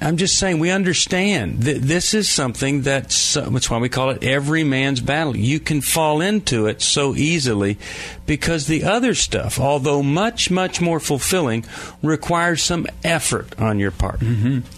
I'm 0.00 0.16
just 0.16 0.38
saying 0.38 0.58
we 0.58 0.70
understand 0.70 1.62
that 1.62 1.80
this 1.80 2.14
is 2.14 2.28
something 2.28 2.82
that's 2.82 3.34
that's 3.34 3.70
why 3.70 3.78
we 3.78 3.88
call 3.88 4.10
it 4.10 4.22
every 4.24 4.64
man's 4.64 5.00
battle. 5.00 5.36
You 5.36 5.60
can 5.60 5.80
fall 5.80 6.20
into 6.20 6.66
it 6.66 6.82
so 6.82 7.14
easily 7.14 7.78
because 8.26 8.66
the 8.66 8.84
other 8.84 9.14
stuff, 9.14 9.58
although 9.60 10.02
much 10.02 10.50
much 10.50 10.80
more 10.80 11.00
fulfilling, 11.00 11.64
requires 12.02 12.62
some 12.62 12.86
effort 13.04 13.58
on 13.58 13.78
your 13.78 13.90
part. 13.92 14.20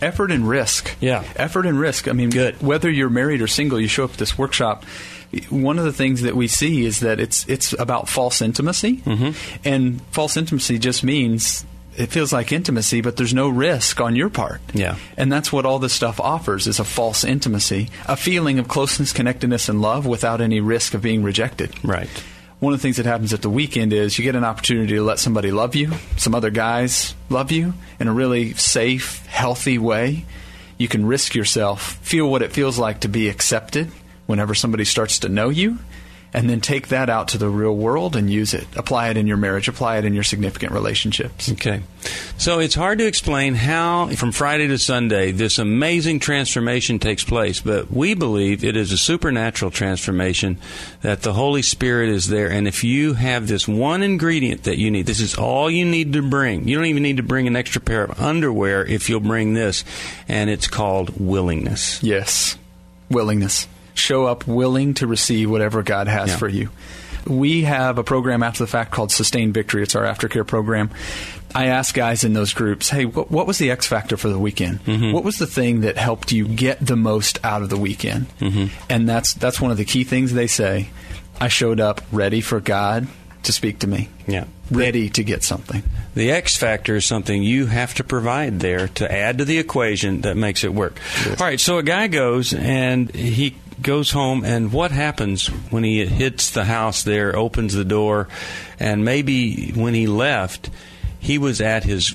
Effort 0.03 0.31
and 0.31 0.49
risk. 0.49 0.95
Yeah. 1.01 1.25
Effort 1.37 1.67
and 1.67 1.79
risk. 1.81 2.09
I 2.09 2.13
mean, 2.13 2.31
Good. 2.31 2.61
whether 2.63 2.91
you're 2.91 3.11
married 3.11 3.41
or 3.41 3.47
single, 3.47 3.81
you 3.81 3.89
show 3.89 4.05
up 4.05 4.13
at 4.13 4.19
this 4.19 4.37
workshop. 4.39 4.85
One 5.51 5.79
of 5.79 5.85
the 5.85 5.93
things 5.93 6.23
that 6.23 6.37
we 6.37 6.47
see 6.49 6.85
is 6.85 7.01
that 7.01 7.19
it's 7.21 7.47
it's 7.49 7.73
about 7.79 8.09
false 8.09 8.41
intimacy, 8.41 8.99
Mm-hmm. 8.99 9.59
and 9.69 10.01
false 10.13 10.37
intimacy 10.37 10.79
just 10.79 11.03
means 11.03 11.65
it 11.97 12.07
feels 12.11 12.33
like 12.33 12.53
intimacy, 12.53 13.00
but 13.00 13.17
there's 13.17 13.35
no 13.35 13.49
risk 13.49 14.00
on 14.00 14.17
your 14.17 14.31
part. 14.31 14.61
Yeah. 14.73 14.97
and 15.17 15.33
that's 15.33 15.53
what 15.53 15.67
all 15.67 15.79
this 15.79 15.93
stuff 15.93 16.21
offers: 16.21 16.67
is 16.67 16.79
a 16.79 16.85
false 16.85 17.25
intimacy, 17.25 17.88
a 18.07 18.17
feeling 18.17 18.59
of 18.59 18.69
closeness, 18.69 19.12
connectedness, 19.12 19.69
and 19.69 19.81
love 19.81 20.07
without 20.07 20.41
any 20.41 20.61
risk 20.61 20.95
of 20.95 21.03
being 21.03 21.23
rejected. 21.23 21.73
Right. 21.85 22.09
One 22.59 22.73
of 22.73 22.78
the 22.78 22.82
things 22.82 22.97
that 22.97 23.06
happens 23.06 23.35
at 23.35 23.43
the 23.43 23.50
weekend 23.50 23.93
is 23.93 24.19
you 24.19 24.25
get 24.25 24.35
an 24.35 24.45
opportunity 24.45 24.95
to 24.95 25.02
let 25.02 25.19
somebody 25.19 25.50
love 25.50 25.75
you, 25.75 25.93
some 26.17 26.35
other 26.35 26.50
guys 26.50 27.15
love 27.28 27.52
you 27.52 27.75
in 28.00 28.09
a 28.09 28.13
really 28.13 28.54
safe, 28.54 29.26
healthy 29.26 29.76
way. 29.76 30.25
You 30.78 30.89
can 30.89 31.04
risk 31.04 31.35
yourself, 31.35 31.97
feel 32.02 32.30
what 32.30 32.43
it 32.43 32.52
feels 32.52 32.78
like 32.78 33.00
to 33.00 33.09
be 33.09 33.28
accepted 33.28 33.91
whenever 34.26 34.54
somebody 34.54 34.85
starts 34.85 35.19
to 35.21 35.28
know 35.28 35.50
you, 35.50 35.78
and 36.37 36.51
then 36.51 36.61
take 36.61 36.89
that 36.89 37.09
out 37.09 37.29
to 37.29 37.39
the 37.39 37.49
real 37.49 37.75
world 37.75 38.15
and 38.15 38.31
use 38.31 38.53
it. 38.53 38.67
Apply 38.77 39.09
it 39.09 39.17
in 39.17 39.27
your 39.27 39.39
marriage, 39.39 39.69
apply 39.69 39.97
it 39.97 40.05
in 40.05 40.13
your 40.13 40.23
significant 40.23 40.71
relationships. 40.71 41.51
Okay. 41.51 41.81
So 42.37 42.59
it's 42.59 42.75
hard 42.75 42.99
to 42.99 43.07
explain 43.07 43.55
how, 43.55 44.09
from 44.09 44.33
Friday 44.33 44.67
to 44.69 44.79
Sunday, 44.79 45.33
this 45.33 45.59
amazing 45.59 46.21
transformation 46.21 46.99
takes 46.99 47.25
place, 47.25 47.61
but 47.61 47.91
we 47.91 48.13
believe 48.13 48.63
it 48.63 48.77
is 48.77 48.93
a 48.93 48.99
supernatural 48.99 49.71
transformation 49.71 50.59
that 51.01 51.23
the 51.23 51.33
Holy 51.33 51.63
Spirit 51.63 52.11
is 52.11 52.29
there. 52.29 52.51
And 52.51 52.69
if 52.69 52.85
you 52.85 53.15
have 53.15 53.49
this 53.49 53.67
one 53.67 54.03
ingredient 54.03 54.65
that 54.65 54.77
you 54.77 54.91
need, 54.91 55.07
this 55.07 55.21
is 55.21 55.39
all 55.39 55.71
you 55.71 55.87
need 55.87 56.13
to 56.13 56.23
bring. 56.23 56.69
You 56.69 56.77
don't 56.77 56.85
even 56.85 57.03
need 57.03 57.17
to 57.17 57.23
bring 57.23 57.47
an 57.47 57.57
extra 57.57 57.81
pair 57.81 58.05
of 58.05 58.21
underwear 58.21 58.85
if 58.85 59.09
you'll 59.09 59.21
bring 59.21 59.55
this, 59.55 59.85
and 60.29 60.51
it's 60.51 60.69
called 60.69 61.19
willingness. 61.19 62.03
Yes. 62.03 62.59
Willingness. 63.09 63.69
Show 63.97 64.26
up 64.26 64.47
willing 64.47 64.95
to 64.95 65.06
receive 65.06 65.50
whatever 65.50 65.82
God 65.82 66.06
has 66.06 66.28
Yeah. 66.30 66.37
for 66.37 66.49
you. 66.49 66.71
We 67.26 67.63
have 67.63 67.99
a 67.99 68.04
program 68.04 68.45
after 68.45 68.63
the 68.63 68.69
fact 68.69 68.93
called 68.93 69.11
Sustained 69.11 69.52
Victory. 69.52 69.82
It's 69.82 69.97
our 69.97 70.04
aftercare 70.04 70.47
program. 70.47 70.91
I 71.54 71.67
ask 71.67 71.93
guys 71.95 72.23
in 72.23 72.35
those 72.35 72.52
groups, 72.52 72.89
hey, 72.91 73.04
what, 73.06 73.30
what 73.32 73.47
was 73.49 73.59
the 73.59 73.71
X 73.73 73.87
factor 73.87 74.17
for 74.17 74.28
the 74.28 74.39
weekend? 74.39 74.85
Mm-hmm. 74.85 75.11
What 75.13 75.25
was 75.25 75.39
the 75.39 75.47
thing 75.47 75.80
that 75.80 75.97
helped 75.97 76.30
you 76.30 76.47
get 76.47 76.78
the 76.85 76.95
most 76.97 77.41
out 77.45 77.63
of 77.63 77.71
the 77.71 77.78
weekend? 77.78 78.26
Mm-hmm. 78.39 78.67
And 78.89 79.09
that's 79.09 79.35
that's 79.35 79.61
one 79.61 79.73
of 79.73 79.76
the 79.76 79.85
key 79.85 80.04
things 80.04 80.35
they 80.35 80.47
say. 80.47 80.91
I 81.41 81.49
showed 81.49 81.80
up 81.80 82.00
ready 82.13 82.41
for 82.41 82.61
God 82.61 83.09
to 83.43 83.52
speak 83.52 83.80
to 83.80 83.87
me. 83.87 84.09
Yeah. 84.28 84.45
Ready 84.71 85.09
to 85.11 85.25
get 85.25 85.43
something. 85.43 85.82
The 86.15 86.30
X 86.30 86.56
factor 86.56 86.97
is 86.97 87.06
something 87.06 87.43
you 87.43 87.67
have 87.67 87.95
to 87.95 88.04
provide 88.04 88.61
there 88.61 88.89
to 88.89 89.11
add 89.11 89.39
to 89.39 89.45
the 89.45 89.59
equation 89.59 90.21
that 90.23 90.37
makes 90.37 90.63
it 90.65 90.73
work. 90.75 90.99
All 91.28 91.37
right, 91.47 91.61
so 91.61 91.78
a 91.78 91.82
guy 91.82 92.06
goes 92.09 92.52
and 92.54 93.13
he 93.15 93.54
goes 93.80 94.10
home, 94.10 94.45
and 94.45 94.73
what 94.73 94.91
happens 94.91 95.47
when 95.71 95.84
he 95.84 96.04
hits 96.06 96.50
the 96.50 96.65
house 96.65 97.02
there, 97.02 97.36
opens 97.36 97.75
the 97.75 97.84
door, 97.84 98.28
and 98.78 99.04
maybe 99.04 99.73
when 99.73 99.95
he 99.95 100.06
left, 100.06 100.71
he 101.19 101.39
was 101.39 101.60
at 101.60 101.84
his 101.84 102.15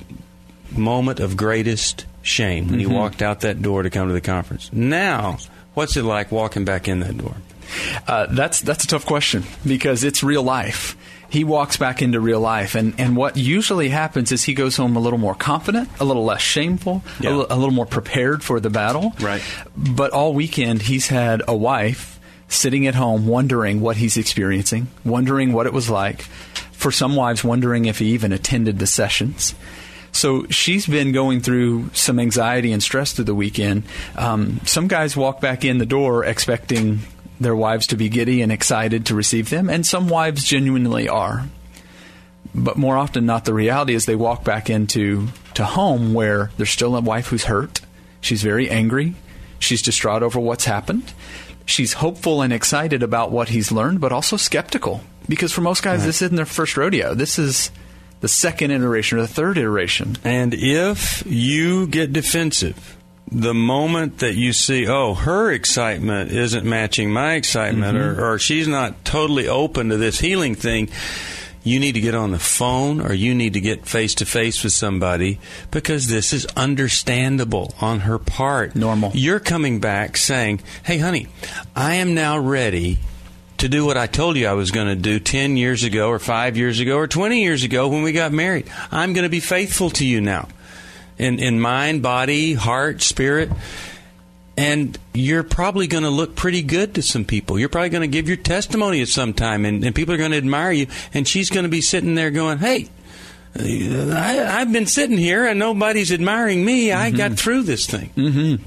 moment 0.72 1.20
of 1.20 1.36
greatest 1.38 2.06
shame 2.22 2.70
when 2.70 2.80
he 2.80 2.86
walked 2.86 3.22
out 3.22 3.42
that 3.42 3.62
door 3.62 3.84
to 3.84 3.90
come 3.90 4.08
to 4.08 4.14
the 4.14 4.22
conference. 4.22 4.72
Now, 4.72 5.38
what's 5.74 5.98
it 5.98 6.04
like 6.04 6.32
walking 6.32 6.66
back 6.66 6.88
in 6.88 7.00
that 7.02 7.18
door? 7.18 7.36
Uh, 8.08 8.28
that's 8.28 8.60
that's 8.62 8.84
a 8.84 8.88
tough 8.88 9.06
question 9.06 9.44
because 9.66 10.04
it's 10.04 10.24
real 10.24 10.44
life. 10.44 10.98
He 11.32 11.44
walks 11.46 11.78
back 11.78 12.02
into 12.02 12.20
real 12.20 12.42
life, 12.42 12.76
and, 12.76 12.94
and 13.00 13.16
what 13.16 13.38
usually 13.38 13.88
happens 13.90 14.32
is 14.34 14.44
he 14.44 14.54
goes 14.54 14.76
home 14.76 14.96
a 14.98 15.00
little 15.00 15.18
more 15.18 15.34
confident, 15.34 15.88
a 16.00 16.04
little 16.06 16.26
less 16.26 16.42
shameful, 16.42 17.02
a, 17.20 17.24
Yeah. 17.24 17.30
li- 17.36 17.46
a 17.50 17.56
little 17.56 17.72
more 17.74 17.86
prepared 17.86 18.44
for 18.44 18.60
the 18.60 18.70
battle. 18.70 19.14
Right. 19.20 19.42
But 19.78 20.12
all 20.12 20.34
weekend, 20.34 20.82
he's 20.84 21.08
had 21.08 21.42
a 21.48 21.56
wife 21.56 22.20
sitting 22.50 22.86
at 22.86 22.96
home 22.96 23.28
wondering 23.28 23.80
what 23.80 23.96
he's 23.96 24.18
experiencing, 24.18 24.88
wondering 25.06 25.54
what 25.54 25.66
it 25.68 25.74
was 25.74 25.90
like. 25.90 26.24
For 26.74 26.92
some 26.92 27.16
wives, 27.16 27.44
wondering 27.46 27.86
if 27.86 28.00
he 28.00 28.08
even 28.08 28.34
attended 28.34 28.80
the 28.80 28.88
sessions. 28.88 29.56
So 30.12 30.46
she's 30.50 30.86
been 30.88 31.14
going 31.14 31.40
through 31.40 31.92
some 31.94 32.20
anxiety 32.20 32.74
and 32.74 32.84
stress 32.84 33.14
through 33.14 33.24
the 33.26 33.36
weekend. 33.36 33.84
Um, 34.18 34.60
some 34.66 34.90
guys 34.90 35.16
walk 35.16 35.40
back 35.40 35.64
in 35.64 35.78
the 35.78 35.86
door 35.86 36.26
expecting 36.26 37.00
their 37.42 37.56
wives 37.56 37.88
to 37.88 37.98
be 37.98 38.10
giddy 38.10 38.42
and 38.42 38.52
excited 38.52 39.06
to 39.08 39.16
receive 39.16 39.50
them, 39.50 39.70
and 39.70 39.86
some 39.86 40.08
wives 40.08 40.44
genuinely 40.44 41.10
are. 41.10 41.46
But 42.54 42.78
more 42.78 42.98
often 42.98 43.26
not, 43.26 43.46
the 43.46 43.54
reality 43.54 43.94
is 43.94 44.06
they 44.06 44.16
walk 44.16 44.44
back 44.44 44.70
into 44.70 45.28
to 45.54 45.66
home 45.66 46.14
where 46.14 46.52
there's 46.58 46.70
still 46.70 46.96
a 46.96 47.02
wife 47.02 47.28
who's 47.28 47.46
hurt. 47.46 47.82
She's 48.20 48.44
very 48.44 48.70
angry. 48.70 49.16
She's 49.60 49.82
distraught 49.82 50.24
over 50.24 50.40
what's 50.40 50.66
happened. 50.66 51.14
She's 51.66 51.94
hopeful 51.94 52.42
and 52.42 52.52
excited 52.52 53.04
about 53.04 53.32
what 53.32 53.50
he's 53.50 53.72
learned, 53.72 54.02
but 54.02 54.12
also 54.12 54.38
skeptical 54.38 55.02
because 55.28 55.52
for 55.52 55.62
most 55.62 55.84
guys, 55.84 56.06
this 56.06 56.22
isn't 56.22 56.36
their 56.36 56.46
first 56.46 56.76
rodeo. 56.76 57.14
This 57.14 57.40
is 57.40 57.72
the 58.20 58.28
second 58.28 58.72
iteration 58.72 59.18
or 59.18 59.22
the 59.22 59.28
third 59.28 59.58
iteration. 59.58 60.18
And 60.24 60.54
if 60.54 61.24
you 61.26 61.88
get 61.88 62.12
defensive, 62.14 62.98
the 63.32 63.54
moment 63.54 64.20
that 64.20 64.36
you 64.36 64.52
see, 64.52 64.88
oh, 64.88 65.14
her 65.14 65.52
excitement 65.52 66.32
isn't 66.32 66.66
matching 66.66 67.12
my 67.12 67.36
excitement, 67.36 67.98
or, 67.98 68.14
mm-hmm. 68.14 68.24
or 68.24 68.40
she's 68.40 68.68
not 68.68 69.06
totally 69.06 69.48
open 69.48 69.90
to 69.90 69.98
this 69.98 70.20
healing 70.20 70.54
thing, 70.54 70.90
you 71.64 71.80
need 71.80 71.94
to 71.94 72.02
get 72.02 72.16
on 72.16 72.32
the 72.32 72.40
phone 72.40 73.00
or 73.00 73.14
you 73.14 73.36
need 73.36 73.54
to 73.54 73.62
get 73.62 73.86
face 73.86 74.16
to 74.16 74.26
face 74.26 74.64
with 74.64 74.74
somebody 74.74 75.40
because 75.70 76.08
this 76.08 76.34
is 76.34 76.46
understandable 76.58 77.74
on 77.80 78.02
her 78.02 78.18
part. 78.18 78.76
Normal. 78.76 79.12
You're 79.14 79.40
coming 79.40 79.80
back 79.80 80.18
saying, 80.18 80.62
Hey, 80.84 80.98
honey, 80.98 81.28
I 81.76 81.96
am 81.96 82.16
now 82.16 82.40
ready 82.40 82.98
to 83.60 83.70
do 83.70 83.86
what 83.86 83.96
I 83.96 84.08
told 84.08 84.38
you 84.38 84.48
I 84.48 84.54
was 84.54 84.72
going 84.72 84.88
to 84.88 84.96
do 84.96 85.20
10 85.20 85.56
years 85.56 85.84
ago 85.84 86.10
or 86.10 86.18
5 86.18 86.58
years 86.58 86.80
ago 86.80 86.98
or 86.98 87.08
20 87.08 87.44
years 87.44 87.64
ago 87.64 87.88
when 87.88 88.02
we 88.02 88.12
got 88.12 88.32
married. 88.32 88.68
I'm 88.92 89.14
going 89.14 89.24
to 89.24 89.30
be 89.30 89.40
faithful 89.40 89.92
to 89.92 90.06
you 90.06 90.20
now 90.20 90.48
in, 91.22 91.40
in 91.40 91.60
mind, 91.60 92.02
body, 92.02 92.54
heart, 92.54 93.02
spirit. 93.02 93.50
And 94.58 94.98
you're 95.14 95.44
probably 95.44 95.88
going 95.88 96.04
to 96.04 96.10
look 96.10 96.36
pretty 96.36 96.62
good 96.62 96.96
to 96.96 97.02
some 97.02 97.24
people. 97.24 97.58
You're 97.58 97.70
probably 97.70 97.90
going 97.90 98.02
to 98.02 98.08
give 98.08 98.28
your 98.28 98.38
testimony 98.38 99.02
at 99.02 99.08
some 99.08 99.34
time, 99.34 99.66
and, 99.66 99.84
and 99.86 99.96
people 99.96 100.14
are 100.14 100.18
going 100.18 100.32
to 100.32 100.38
admire 100.38 100.72
you. 100.72 100.88
And 101.14 101.28
she's 101.28 101.50
going 101.50 101.64
to 101.64 101.70
be 101.70 101.82
sitting 101.82 102.16
there 102.16 102.32
going, 102.32 102.58
Hey, 102.58 102.90
I, 103.56 104.60
have 104.60 104.72
been 104.72 104.86
sitting 104.86 105.18
here 105.18 105.46
and 105.46 105.60
nobody's 105.60 106.12
admiring 106.12 106.64
me. 106.64 106.88
Mm-hmm. 106.88 107.02
I 107.02 107.12
got 107.12 107.34
through 107.34 107.64
this 107.64 107.86
thing. 107.86 108.10
Mm-hmm. 108.16 108.64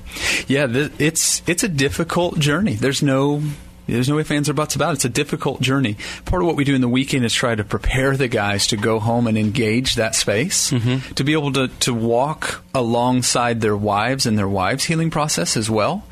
Yeah, 0.53 0.67
th- 0.67 0.93
it's 0.99 1.43
it's 1.47 1.63
a 1.63 1.69
difficult 1.69 2.39
journey. 2.39 2.75
There's 2.75 3.03
no 3.03 3.43
there's 3.87 4.09
no 4.09 4.19
ifs, 4.19 4.31
ands, 4.31 4.49
or 4.49 4.55
buts 4.55 4.75
about 4.75 4.91
it. 4.91 4.95
It's 4.95 5.05
a 5.05 5.11
difficult 5.11 5.61
journey. 5.61 5.97
Part 6.25 6.43
of 6.43 6.47
what 6.47 6.57
we 6.57 6.65
do 6.65 6.75
in 6.75 6.81
the 6.81 6.89
weekend 6.89 7.25
is 7.25 7.33
try 7.33 7.55
to 7.55 7.65
prepare 7.65 8.17
the 8.17 8.29
guys 8.29 8.67
to 8.69 8.77
go 8.77 8.99
home 8.99 9.27
and 9.27 9.37
engage 9.37 9.97
that 9.97 10.15
space, 10.15 10.71
mm-hmm. 10.71 11.15
to 11.15 11.25
be 11.25 11.33
able 11.33 11.53
to, 11.53 11.69
to 11.69 11.93
walk 11.93 12.65
alongside 12.75 13.61
their 13.61 13.77
wives 13.77 14.27
and 14.27 14.39
their 14.39 14.49
wives' 14.49 14.85
healing 14.85 15.11
process 15.11 15.57
as 15.57 15.69
well, 15.69 16.05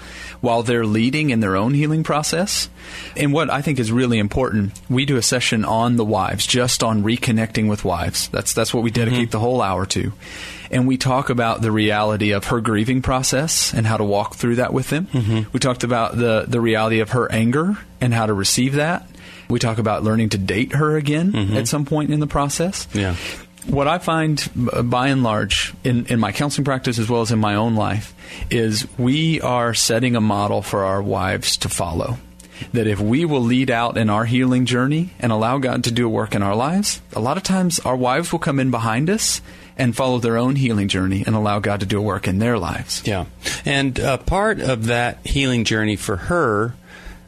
while 0.42 0.62
they're 0.62 0.84
leading 0.84 1.30
in 1.30 1.40
their 1.40 1.56
own 1.56 1.72
healing 1.72 2.04
process. 2.04 2.68
And 3.16 3.32
what 3.32 3.48
I 3.48 3.62
think 3.62 3.78
is 3.78 3.90
really 3.90 4.18
important, 4.18 4.78
we 4.90 5.06
do 5.06 5.16
a 5.16 5.22
session 5.22 5.64
on 5.64 5.96
the 5.96 6.04
wives, 6.04 6.46
just 6.46 6.82
on 6.82 7.02
reconnecting 7.02 7.70
with 7.70 7.84
wives. 7.84 8.28
That's 8.28 8.52
that's 8.52 8.74
what 8.74 8.82
we 8.82 8.90
dedicate 8.90 9.28
mm-hmm. 9.28 9.30
the 9.30 9.40
whole 9.40 9.62
hour 9.62 9.86
to 9.86 10.12
and 10.72 10.88
we 10.88 10.96
talk 10.96 11.28
about 11.30 11.60
the 11.60 11.70
reality 11.70 12.32
of 12.32 12.46
her 12.46 12.60
grieving 12.60 13.02
process 13.02 13.74
and 13.74 13.86
how 13.86 13.98
to 13.98 14.04
walk 14.04 14.34
through 14.34 14.56
that 14.56 14.72
with 14.72 14.88
them. 14.88 15.06
Mm-hmm. 15.06 15.50
We 15.52 15.60
talked 15.60 15.84
about 15.84 16.16
the 16.16 16.46
the 16.48 16.60
reality 16.60 17.00
of 17.00 17.10
her 17.10 17.30
anger 17.30 17.76
and 18.00 18.12
how 18.12 18.26
to 18.26 18.32
receive 18.32 18.74
that. 18.74 19.06
We 19.48 19.58
talk 19.58 19.76
about 19.78 20.02
learning 20.02 20.30
to 20.30 20.38
date 20.38 20.72
her 20.72 20.96
again 20.96 21.32
mm-hmm. 21.32 21.56
at 21.56 21.68
some 21.68 21.84
point 21.84 22.10
in 22.10 22.20
the 22.20 22.26
process. 22.26 22.88
Yeah. 22.94 23.16
What 23.66 23.86
I 23.86 23.98
find, 23.98 24.50
by 24.84 25.08
and 25.08 25.22
large, 25.22 25.72
in, 25.84 26.06
in 26.06 26.18
my 26.18 26.32
counseling 26.32 26.64
practice 26.64 26.98
as 26.98 27.08
well 27.08 27.20
as 27.20 27.30
in 27.30 27.38
my 27.38 27.54
own 27.54 27.74
life, 27.74 28.14
is 28.50 28.86
we 28.98 29.40
are 29.40 29.72
setting 29.72 30.16
a 30.16 30.20
model 30.20 30.62
for 30.62 30.84
our 30.84 31.00
wives 31.00 31.56
to 31.58 31.68
follow 31.68 32.18
that 32.72 32.86
if 32.86 33.00
we 33.00 33.24
will 33.24 33.40
lead 33.40 33.70
out 33.70 33.96
in 33.96 34.08
our 34.08 34.24
healing 34.24 34.66
journey 34.66 35.10
and 35.18 35.32
allow 35.32 35.58
God 35.58 35.84
to 35.84 35.92
do 35.92 36.06
a 36.06 36.10
work 36.10 36.34
in 36.34 36.42
our 36.42 36.54
lives, 36.54 37.00
a 37.12 37.20
lot 37.20 37.36
of 37.36 37.42
times 37.42 37.80
our 37.80 37.96
wives 37.96 38.32
will 38.32 38.38
come 38.38 38.60
in 38.60 38.70
behind 38.70 39.10
us 39.10 39.40
and 39.76 39.96
follow 39.96 40.18
their 40.18 40.36
own 40.36 40.56
healing 40.56 40.88
journey 40.88 41.24
and 41.26 41.34
allow 41.34 41.58
God 41.58 41.80
to 41.80 41.86
do 41.86 41.98
a 41.98 42.02
work 42.02 42.28
in 42.28 42.38
their 42.38 42.58
lives. 42.58 43.02
Yeah. 43.04 43.26
And 43.64 43.98
uh, 43.98 44.18
part 44.18 44.60
of 44.60 44.86
that 44.86 45.26
healing 45.26 45.64
journey 45.64 45.96
for 45.96 46.16
her 46.16 46.74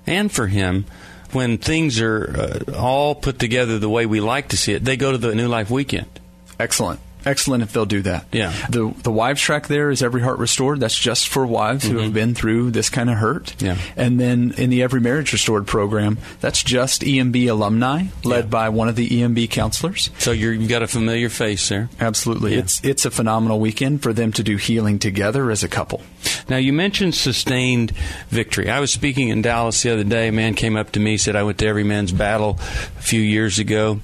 and 0.06 0.30
for 0.30 0.46
him, 0.46 0.84
when 1.32 1.58
things 1.58 2.00
are 2.00 2.62
uh, 2.68 2.76
all 2.76 3.14
put 3.14 3.38
together 3.38 3.78
the 3.78 3.88
way 3.88 4.06
we 4.06 4.20
like 4.20 4.48
to 4.48 4.56
see 4.56 4.72
it, 4.72 4.84
they 4.84 4.96
go 4.96 5.10
to 5.10 5.18
the 5.18 5.34
New 5.34 5.48
Life 5.48 5.70
Weekend. 5.70 6.13
Excellent 6.58 7.00
excellent 7.26 7.62
if 7.62 7.72
they'll 7.72 7.86
do 7.86 8.02
that. 8.02 8.26
Yeah. 8.32 8.52
The 8.68 8.94
the 9.02 9.10
wives 9.10 9.40
track 9.40 9.66
there 9.66 9.90
is 9.90 10.02
Every 10.02 10.22
Heart 10.22 10.38
Restored. 10.38 10.80
That's 10.80 10.98
just 10.98 11.28
for 11.28 11.46
wives 11.46 11.84
mm-hmm. 11.84 11.96
who 11.96 12.02
have 12.02 12.12
been 12.12 12.34
through 12.34 12.70
this 12.70 12.90
kind 12.90 13.10
of 13.10 13.16
hurt. 13.16 13.60
Yeah. 13.60 13.78
And 13.96 14.18
then 14.20 14.54
in 14.56 14.70
the 14.70 14.82
Every 14.82 15.00
Marriage 15.00 15.32
Restored 15.32 15.66
program, 15.66 16.18
that's 16.40 16.62
just 16.62 17.02
EMB 17.02 17.50
alumni 17.50 18.04
led 18.22 18.44
yeah. 18.44 18.50
by 18.50 18.68
one 18.68 18.88
of 18.88 18.96
the 18.96 19.08
EMB 19.08 19.50
counselors. 19.50 20.10
So 20.18 20.32
you 20.32 20.58
have 20.58 20.68
got 20.68 20.82
a 20.82 20.86
familiar 20.86 21.28
face 21.28 21.68
there. 21.68 21.88
Absolutely. 22.00 22.52
Yeah. 22.52 22.60
It's 22.60 22.84
it's 22.84 23.04
a 23.04 23.10
phenomenal 23.10 23.60
weekend 23.60 24.02
for 24.02 24.12
them 24.12 24.32
to 24.32 24.42
do 24.42 24.56
healing 24.56 24.98
together 24.98 25.50
as 25.50 25.62
a 25.62 25.68
couple. 25.68 26.02
Now 26.48 26.56
you 26.56 26.72
mentioned 26.72 27.14
sustained 27.14 27.92
victory. 28.28 28.70
I 28.70 28.80
was 28.80 28.92
speaking 28.92 29.28
in 29.28 29.42
Dallas 29.42 29.82
the 29.82 29.92
other 29.92 30.04
day. 30.04 30.28
A 30.28 30.32
man 30.32 30.54
came 30.54 30.76
up 30.76 30.92
to 30.92 31.00
me 31.00 31.16
said 31.16 31.36
I 31.36 31.42
went 31.42 31.58
to 31.58 31.66
Every 31.66 31.84
Man's 31.84 32.12
Battle 32.12 32.58
a 32.98 33.02
few 33.02 33.20
years 33.20 33.58
ago. 33.58 34.00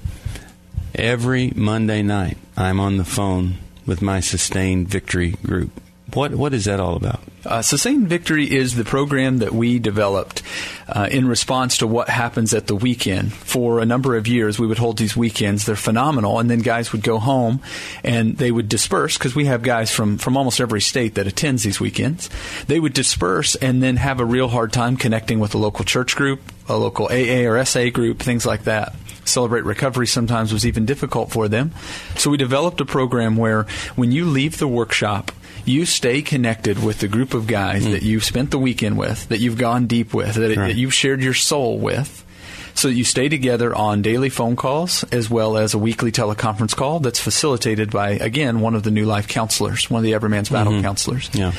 Every 0.95 1.53
Monday 1.55 2.01
night, 2.01 2.37
I'm 2.57 2.79
on 2.79 2.97
the 2.97 3.05
phone 3.05 3.55
with 3.85 4.01
my 4.01 4.19
Sustained 4.19 4.89
Victory 4.89 5.31
group. 5.43 5.71
What 6.13 6.35
what 6.35 6.53
is 6.53 6.65
that 6.65 6.81
all 6.81 6.97
about? 6.97 7.21
Uh, 7.45 7.61
Sustained 7.61 8.09
Victory 8.09 8.51
is 8.51 8.75
the 8.75 8.83
program 8.83 9.37
that 9.37 9.53
we 9.53 9.79
developed 9.79 10.43
uh, 10.89 11.07
in 11.09 11.27
response 11.27 11.77
to 11.77 11.87
what 11.87 12.09
happens 12.09 12.53
at 12.53 12.67
the 12.67 12.75
weekend. 12.75 13.31
For 13.31 13.79
a 13.79 13.85
number 13.85 14.17
of 14.17 14.27
years, 14.27 14.59
we 14.59 14.67
would 14.67 14.77
hold 14.77 14.97
these 14.97 15.15
weekends. 15.15 15.65
They're 15.65 15.77
phenomenal, 15.77 16.39
and 16.39 16.51
then 16.51 16.59
guys 16.59 16.91
would 16.91 17.01
go 17.01 17.17
home 17.17 17.61
and 18.03 18.37
they 18.37 18.51
would 18.51 18.67
disperse 18.67 19.17
because 19.17 19.33
we 19.33 19.45
have 19.45 19.61
guys 19.63 19.91
from 19.91 20.17
from 20.17 20.35
almost 20.35 20.59
every 20.59 20.81
state 20.81 21.15
that 21.15 21.27
attends 21.27 21.63
these 21.63 21.79
weekends. 21.79 22.29
They 22.67 22.81
would 22.81 22.93
disperse 22.93 23.55
and 23.55 23.81
then 23.81 23.95
have 23.95 24.19
a 24.19 24.25
real 24.25 24.49
hard 24.49 24.73
time 24.73 24.97
connecting 24.97 25.39
with 25.39 25.55
a 25.55 25.57
local 25.57 25.85
church 25.85 26.17
group, 26.17 26.41
a 26.67 26.75
local 26.75 27.05
AA 27.05 27.47
or 27.49 27.63
SA 27.63 27.89
group, 27.89 28.19
things 28.19 28.45
like 28.45 28.65
that. 28.65 28.93
Celebrate 29.25 29.63
Recovery 29.63 30.07
sometimes 30.07 30.51
was 30.51 30.65
even 30.65 30.85
difficult 30.85 31.31
for 31.31 31.47
them. 31.47 31.71
So 32.15 32.29
we 32.29 32.37
developed 32.37 32.81
a 32.81 32.85
program 32.85 33.37
where 33.37 33.63
when 33.95 34.11
you 34.11 34.25
leave 34.25 34.57
the 34.57 34.67
workshop, 34.67 35.31
you 35.65 35.85
stay 35.85 36.21
connected 36.21 36.83
with 36.83 36.99
the 36.99 37.07
group 37.07 37.33
of 37.33 37.47
guys 37.47 37.85
mm. 37.85 37.91
that 37.91 38.01
you've 38.01 38.23
spent 38.23 38.51
the 38.51 38.59
weekend 38.59 38.97
with, 38.97 39.29
that 39.29 39.39
you've 39.39 39.57
gone 39.57 39.87
deep 39.87 40.13
with, 40.13 40.35
that, 40.35 40.57
right. 40.57 40.67
that 40.67 40.75
you've 40.75 40.93
shared 40.93 41.21
your 41.21 41.33
soul 41.33 41.77
with 41.77 42.25
so 42.73 42.87
that 42.87 42.93
you 42.93 43.03
stay 43.03 43.29
together 43.29 43.75
on 43.75 44.01
daily 44.01 44.29
phone 44.29 44.55
calls 44.55 45.03
as 45.05 45.29
well 45.29 45.57
as 45.57 45.73
a 45.73 45.77
weekly 45.77 46.11
teleconference 46.11 46.75
call 46.75 46.99
that's 46.99 47.19
facilitated 47.19 47.91
by, 47.91 48.11
again, 48.11 48.61
one 48.61 48.75
of 48.75 48.83
the 48.83 48.91
New 48.91 49.05
Life 49.05 49.27
counselors, 49.27 49.89
one 49.89 49.99
of 49.99 50.03
the 50.03 50.13
Every 50.13 50.29
Man's 50.29 50.49
Battle 50.49 50.73
mm-hmm. 50.73 50.81
counselors. 50.81 51.29
Yeah. 51.33 51.51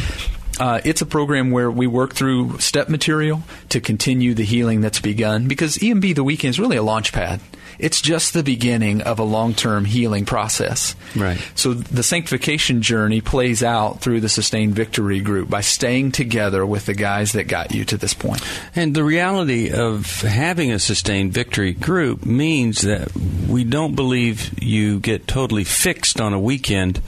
Uh, 0.61 0.81
it's 0.85 1.01
a 1.01 1.07
program 1.07 1.51
where 1.51 1.71
we 1.71 1.87
work 1.87 2.15
through 2.15 2.59
step 2.59 2.88
material 2.88 3.43
to 3.71 3.81
continue 3.81 4.35
the 4.35 4.45
healing 4.45 4.81
that's 4.81 5.01
begun 5.01 5.49
because 5.49 5.79
EMB 5.79 6.15
the 6.15 6.25
weekend 6.25 6.51
is 6.51 6.61
really 6.61 6.77
a 6.77 6.83
launch 6.83 7.12
pad. 7.12 7.41
It's 7.79 8.01
just 8.01 8.35
the 8.35 8.43
beginning 8.43 9.01
of 9.03 9.19
a 9.19 9.25
long 9.25 9.55
term 9.55 9.85
healing 9.85 10.25
process. 10.25 10.95
Right. 11.17 11.38
So 11.55 11.75
the 11.75 12.03
sanctification 12.03 12.83
journey 12.83 13.21
plays 13.21 13.62
out 13.62 14.01
through 14.01 14.21
the 14.21 14.29
sustained 14.29 14.75
victory 14.75 15.21
group 15.21 15.49
by 15.49 15.62
staying 15.62 16.12
together 16.12 16.65
with 16.67 16.87
the 16.87 16.95
guys 16.95 17.33
that 17.33 17.49
got 17.49 17.75
you 17.75 17.85
to 17.87 17.97
this 17.97 18.15
point. 18.15 18.43
And 18.77 18.95
the 18.95 19.05
reality 19.05 19.73
of 19.73 20.21
having 20.21 20.71
a 20.71 20.79
sustained 20.79 21.33
victory 21.33 21.73
group 21.73 22.27
means 22.27 22.83
that 22.83 23.11
we 23.49 23.65
don't 23.65 23.97
believe 23.97 24.53
you 24.62 25.01
get 25.01 25.27
totally 25.27 25.65
fixed 25.65 26.21
on 26.21 26.33
a 26.33 26.41
weekend 26.41 27.01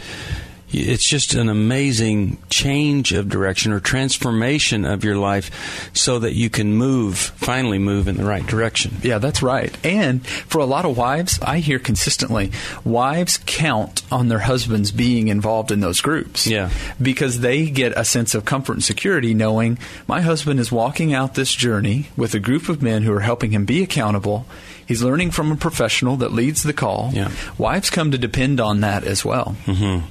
it's 0.75 1.09
just 1.09 1.35
an 1.35 1.49
amazing 1.49 2.39
change 2.51 3.13
of 3.13 3.29
direction 3.29 3.73
or 3.73 3.81
transformation 3.81 4.85
of 4.85 5.05
your 5.05 5.17
life 5.17 5.91
so 5.95 6.19
that 6.19 6.35
you 6.35 6.51
can 6.51 6.75
move, 6.75 7.17
finally 7.19 7.79
move 7.79 8.09
in 8.09 8.17
the 8.17 8.25
right 8.25 8.47
direction. 8.47 8.97
Yeah, 9.03 9.19
that's 9.19 9.43
right. 9.43 9.77
And 9.85 10.27
for 10.27 10.61
a 10.61 10.67
lot 10.67 10.85
of 10.85 10.97
wives, 10.97 11.39
I 11.43 11.59
hear 11.59 11.79
consistently, 11.79 12.51
wives 12.85 13.39
count 13.47 14.03
on 14.11 14.29
their 14.29 14.41
husbands 14.41 14.91
being 14.93 15.29
involved 15.29 15.71
in 15.71 15.81
those 15.81 16.01
groups. 16.01 16.47
Yeah. 16.47 16.71
Because 17.01 17.41
they 17.41 17.71
get 17.71 17.93
a 17.97 18.05
sense 18.05 18.35
of 18.35 18.45
comfort 18.45 18.75
and 18.75 18.85
security 18.85 19.35
knowing 19.35 19.79
my 20.07 20.21
husband 20.21 20.61
is 20.61 20.73
walking 20.73 21.15
out 21.15 21.35
this 21.35 21.53
journey 21.53 22.09
with 22.17 22.35
a 22.35 22.41
group 22.41 22.69
of 22.69 22.83
men 22.83 23.03
who 23.03 23.13
are 23.13 23.21
helping 23.21 23.53
him 23.53 23.65
be 23.65 23.83
accountable. 23.83 24.47
He's 24.87 25.03
learning 25.03 25.31
from 25.31 25.51
a 25.51 25.57
professional 25.57 26.17
that 26.17 26.33
leads 26.33 26.63
the 26.63 26.73
call. 26.73 27.11
Yeah. 27.13 27.31
Wives 27.57 27.91
come 27.91 28.11
to 28.11 28.19
depend 28.19 28.61
on 28.61 28.81
that 28.81 29.05
as 29.05 29.25
well. 29.25 29.57
Mm-hmm. 29.65 30.07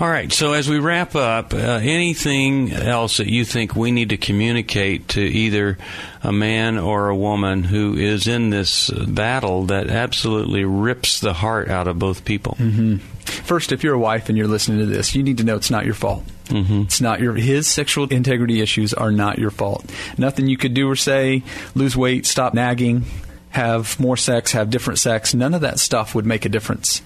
All 0.00 0.08
right. 0.08 0.32
So 0.32 0.52
as 0.52 0.68
we 0.68 0.78
wrap 0.78 1.14
up, 1.14 1.52
uh, 1.52 1.56
anything 1.56 2.72
else 2.72 3.18
that 3.18 3.28
you 3.28 3.44
think 3.44 3.76
we 3.76 3.90
need 3.90 4.10
to 4.10 4.16
communicate 4.16 5.08
to 5.08 5.20
either 5.20 5.78
a 6.22 6.32
man 6.32 6.78
or 6.78 7.08
a 7.08 7.16
woman 7.16 7.62
who 7.62 7.94
is 7.94 8.26
in 8.26 8.50
this 8.50 8.90
battle 8.90 9.66
that 9.66 9.88
absolutely 9.88 10.64
rips 10.64 11.20
the 11.20 11.32
heart 11.32 11.68
out 11.68 11.88
of 11.88 11.98
both 11.98 12.24
people? 12.24 12.56
Mm-hmm. 12.58 12.96
First, 13.24 13.72
if 13.72 13.84
you're 13.84 13.94
a 13.94 13.98
wife 13.98 14.28
and 14.28 14.38
you're 14.38 14.48
listening 14.48 14.78
to 14.78 14.86
this, 14.86 15.14
you 15.14 15.22
need 15.22 15.38
to 15.38 15.44
know 15.44 15.56
it's 15.56 15.70
not 15.70 15.84
your 15.84 15.94
fault. 15.94 16.24
Mm-hmm. 16.46 16.82
It's 16.82 17.00
not 17.00 17.20
your 17.20 17.34
his 17.34 17.66
sexual 17.66 18.08
integrity 18.08 18.60
issues 18.60 18.92
are 18.92 19.12
not 19.12 19.38
your 19.38 19.50
fault. 19.50 19.90
Nothing 20.18 20.48
you 20.48 20.56
could 20.56 20.74
do 20.74 20.90
or 20.90 20.96
say, 20.96 21.42
lose 21.74 21.96
weight, 21.96 22.26
stop 22.26 22.52
nagging, 22.54 23.04
have 23.50 23.98
more 24.00 24.16
sex, 24.16 24.52
have 24.52 24.70
different 24.70 24.98
sex. 24.98 25.34
None 25.34 25.54
of 25.54 25.60
that 25.60 25.78
stuff 25.78 26.14
would 26.14 26.26
make 26.26 26.44
a 26.44 26.48
difference 26.48 27.02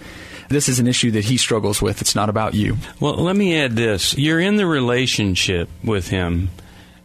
this 0.48 0.68
is 0.68 0.78
an 0.78 0.86
issue 0.86 1.10
that 1.12 1.24
he 1.24 1.36
struggles 1.36 1.82
with. 1.82 2.00
It's 2.00 2.14
not 2.14 2.28
about 2.28 2.54
you. 2.54 2.76
Well, 3.00 3.16
let 3.16 3.36
me 3.36 3.58
add 3.58 3.72
this. 3.72 4.16
You're 4.16 4.40
in 4.40 4.56
the 4.56 4.66
relationship 4.66 5.68
with 5.82 6.08
him, 6.08 6.50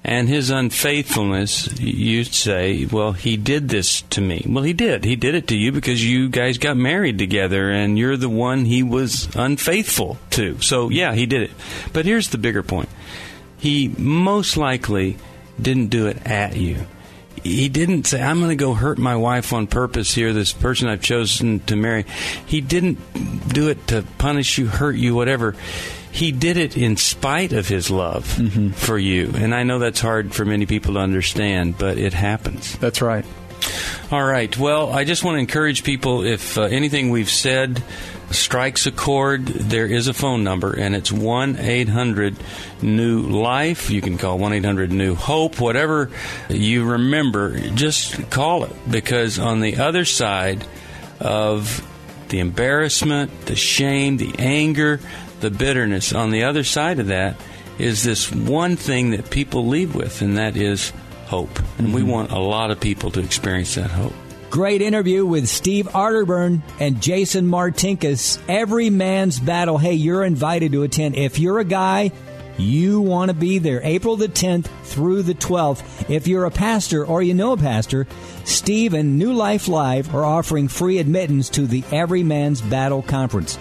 and 0.03 0.27
his 0.27 0.49
unfaithfulness, 0.49 1.79
you 1.79 2.23
say, 2.23 2.85
well, 2.85 3.11
he 3.11 3.37
did 3.37 3.69
this 3.69 4.01
to 4.03 4.21
me. 4.21 4.45
Well, 4.47 4.63
he 4.63 4.73
did. 4.73 5.03
He 5.03 5.15
did 5.15 5.35
it 5.35 5.47
to 5.49 5.57
you 5.57 5.71
because 5.71 6.03
you 6.03 6.29
guys 6.29 6.57
got 6.57 6.77
married 6.77 7.17
together, 7.17 7.69
and 7.69 7.97
you're 7.97 8.17
the 8.17 8.29
one 8.29 8.65
he 8.65 8.83
was 8.83 9.33
unfaithful 9.35 10.17
to. 10.31 10.59
So, 10.61 10.89
yeah, 10.89 11.13
he 11.13 11.25
did 11.25 11.43
it. 11.43 11.51
But 11.93 12.05
here's 12.05 12.29
the 12.29 12.37
bigger 12.37 12.63
point 12.63 12.89
he 13.57 13.89
most 13.89 14.57
likely 14.57 15.17
didn't 15.61 15.87
do 15.87 16.07
it 16.07 16.25
at 16.25 16.55
you 16.55 16.87
he 17.43 17.69
didn't 17.69 18.05
say, 18.05 18.21
I'm 18.21 18.39
going 18.39 18.49
to 18.49 18.55
go 18.55 18.73
hurt 18.73 18.97
my 18.97 19.15
wife 19.15 19.53
on 19.53 19.67
purpose 19.67 20.13
here, 20.13 20.33
this 20.33 20.53
person 20.53 20.87
I've 20.87 21.01
chosen 21.01 21.59
to 21.61 21.75
marry. 21.75 22.05
He 22.45 22.61
didn't 22.61 22.99
do 23.53 23.69
it 23.69 23.87
to 23.87 24.03
punish 24.17 24.57
you, 24.57 24.67
hurt 24.67 24.95
you, 24.95 25.15
whatever. 25.15 25.55
He 26.11 26.31
did 26.31 26.57
it 26.57 26.75
in 26.75 26.97
spite 26.97 27.53
of 27.53 27.67
his 27.67 27.89
love 27.89 28.25
mm-hmm. 28.35 28.71
for 28.71 28.97
you. 28.97 29.31
And 29.35 29.55
I 29.55 29.63
know 29.63 29.79
that's 29.79 30.01
hard 30.01 30.33
for 30.33 30.43
many 30.43 30.65
people 30.65 30.95
to 30.95 30.99
understand, 30.99 31.77
but 31.77 31.97
it 31.97 32.13
happens. 32.13 32.77
That's 32.77 33.01
right. 33.01 33.25
All 34.11 34.23
right. 34.23 34.55
Well, 34.57 34.91
I 34.91 35.05
just 35.05 35.23
want 35.23 35.35
to 35.35 35.39
encourage 35.39 35.83
people 35.83 36.23
if 36.23 36.57
uh, 36.57 36.63
anything 36.63 37.11
we've 37.11 37.29
said 37.29 37.81
strikes 38.31 38.85
a 38.85 38.91
chord, 38.91 39.45
there 39.45 39.85
is 39.85 40.07
a 40.07 40.13
phone 40.13 40.43
number, 40.43 40.73
and 40.73 40.95
it's 40.95 41.11
1 41.11 41.57
800 41.57 42.35
New 42.81 43.21
Life. 43.21 43.89
You 43.89 44.01
can 44.01 44.17
call 44.17 44.37
1 44.37 44.53
800 44.53 44.91
New 44.91 45.15
Hope, 45.15 45.59
whatever 45.59 46.09
you 46.49 46.83
remember, 46.85 47.59
just 47.71 48.29
call 48.29 48.63
it 48.63 48.75
because 48.89 49.39
on 49.39 49.61
the 49.61 49.77
other 49.77 50.05
side 50.05 50.65
of 51.19 51.87
the 52.29 52.39
embarrassment, 52.39 53.45
the 53.45 53.55
shame, 53.55 54.17
the 54.17 54.33
anger, 54.39 54.99
the 55.41 55.51
bitterness, 55.51 56.13
on 56.13 56.31
the 56.31 56.43
other 56.43 56.63
side 56.63 56.99
of 56.99 57.07
that 57.07 57.35
is 57.77 58.03
this 58.03 58.31
one 58.31 58.75
thing 58.75 59.11
that 59.11 59.29
people 59.29 59.67
leave 59.67 59.95
with, 59.95 60.21
and 60.21 60.37
that 60.37 60.55
is 60.55 60.91
hope. 61.25 61.57
And 61.77 61.87
mm-hmm. 61.87 61.93
we 61.93 62.03
want 62.03 62.31
a 62.31 62.39
lot 62.39 62.71
of 62.71 62.79
people 62.79 63.11
to 63.11 63.19
experience 63.19 63.75
that 63.75 63.91
hope. 63.91 64.13
Great 64.51 64.81
interview 64.81 65.25
with 65.25 65.47
Steve 65.47 65.87
Arterburn 65.93 66.61
and 66.77 67.01
Jason 67.01 67.47
Martinkus. 67.47 68.37
Every 68.49 68.89
man's 68.89 69.39
battle. 69.39 69.77
Hey, 69.77 69.93
you're 69.93 70.25
invited 70.25 70.73
to 70.73 70.83
attend. 70.83 71.15
If 71.15 71.39
you're 71.39 71.59
a 71.59 71.63
guy, 71.63 72.11
you 72.57 72.99
want 72.99 73.29
to 73.29 73.33
be 73.33 73.59
there. 73.59 73.79
April 73.81 74.17
the 74.17 74.27
10th 74.27 74.65
through 74.83 75.21
the 75.21 75.35
12th. 75.35 76.09
If 76.09 76.27
you're 76.27 76.43
a 76.43 76.51
pastor 76.51 77.05
or 77.05 77.23
you 77.23 77.33
know 77.33 77.53
a 77.53 77.57
pastor, 77.57 78.07
Steve 78.43 78.93
and 78.93 79.17
New 79.17 79.31
Life 79.31 79.69
Live 79.69 80.13
are 80.13 80.25
offering 80.25 80.67
free 80.67 80.97
admittance 80.97 81.47
to 81.51 81.65
the 81.65 81.85
Every 81.89 82.21
Man's 82.21 82.59
Battle 82.59 83.03
Conference. 83.03 83.57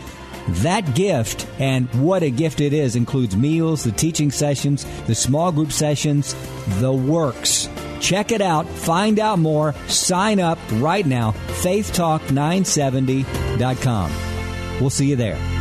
That 0.48 0.96
gift, 0.96 1.46
and 1.60 1.88
what 2.02 2.24
a 2.24 2.30
gift 2.30 2.60
it 2.60 2.72
is, 2.72 2.96
includes 2.96 3.36
meals, 3.36 3.84
the 3.84 3.92
teaching 3.92 4.32
sessions, 4.32 4.84
the 5.06 5.14
small 5.14 5.52
group 5.52 5.70
sessions, 5.70 6.34
the 6.80 6.92
works. 6.92 7.68
Check 8.00 8.32
it 8.32 8.40
out. 8.40 8.66
Find 8.66 9.20
out 9.20 9.38
more. 9.38 9.72
Sign 9.86 10.40
up 10.40 10.58
right 10.72 11.06
now. 11.06 11.30
FaithTalk970.com. 11.62 14.10
We'll 14.80 14.90
see 14.90 15.10
you 15.10 15.16
there. 15.16 15.59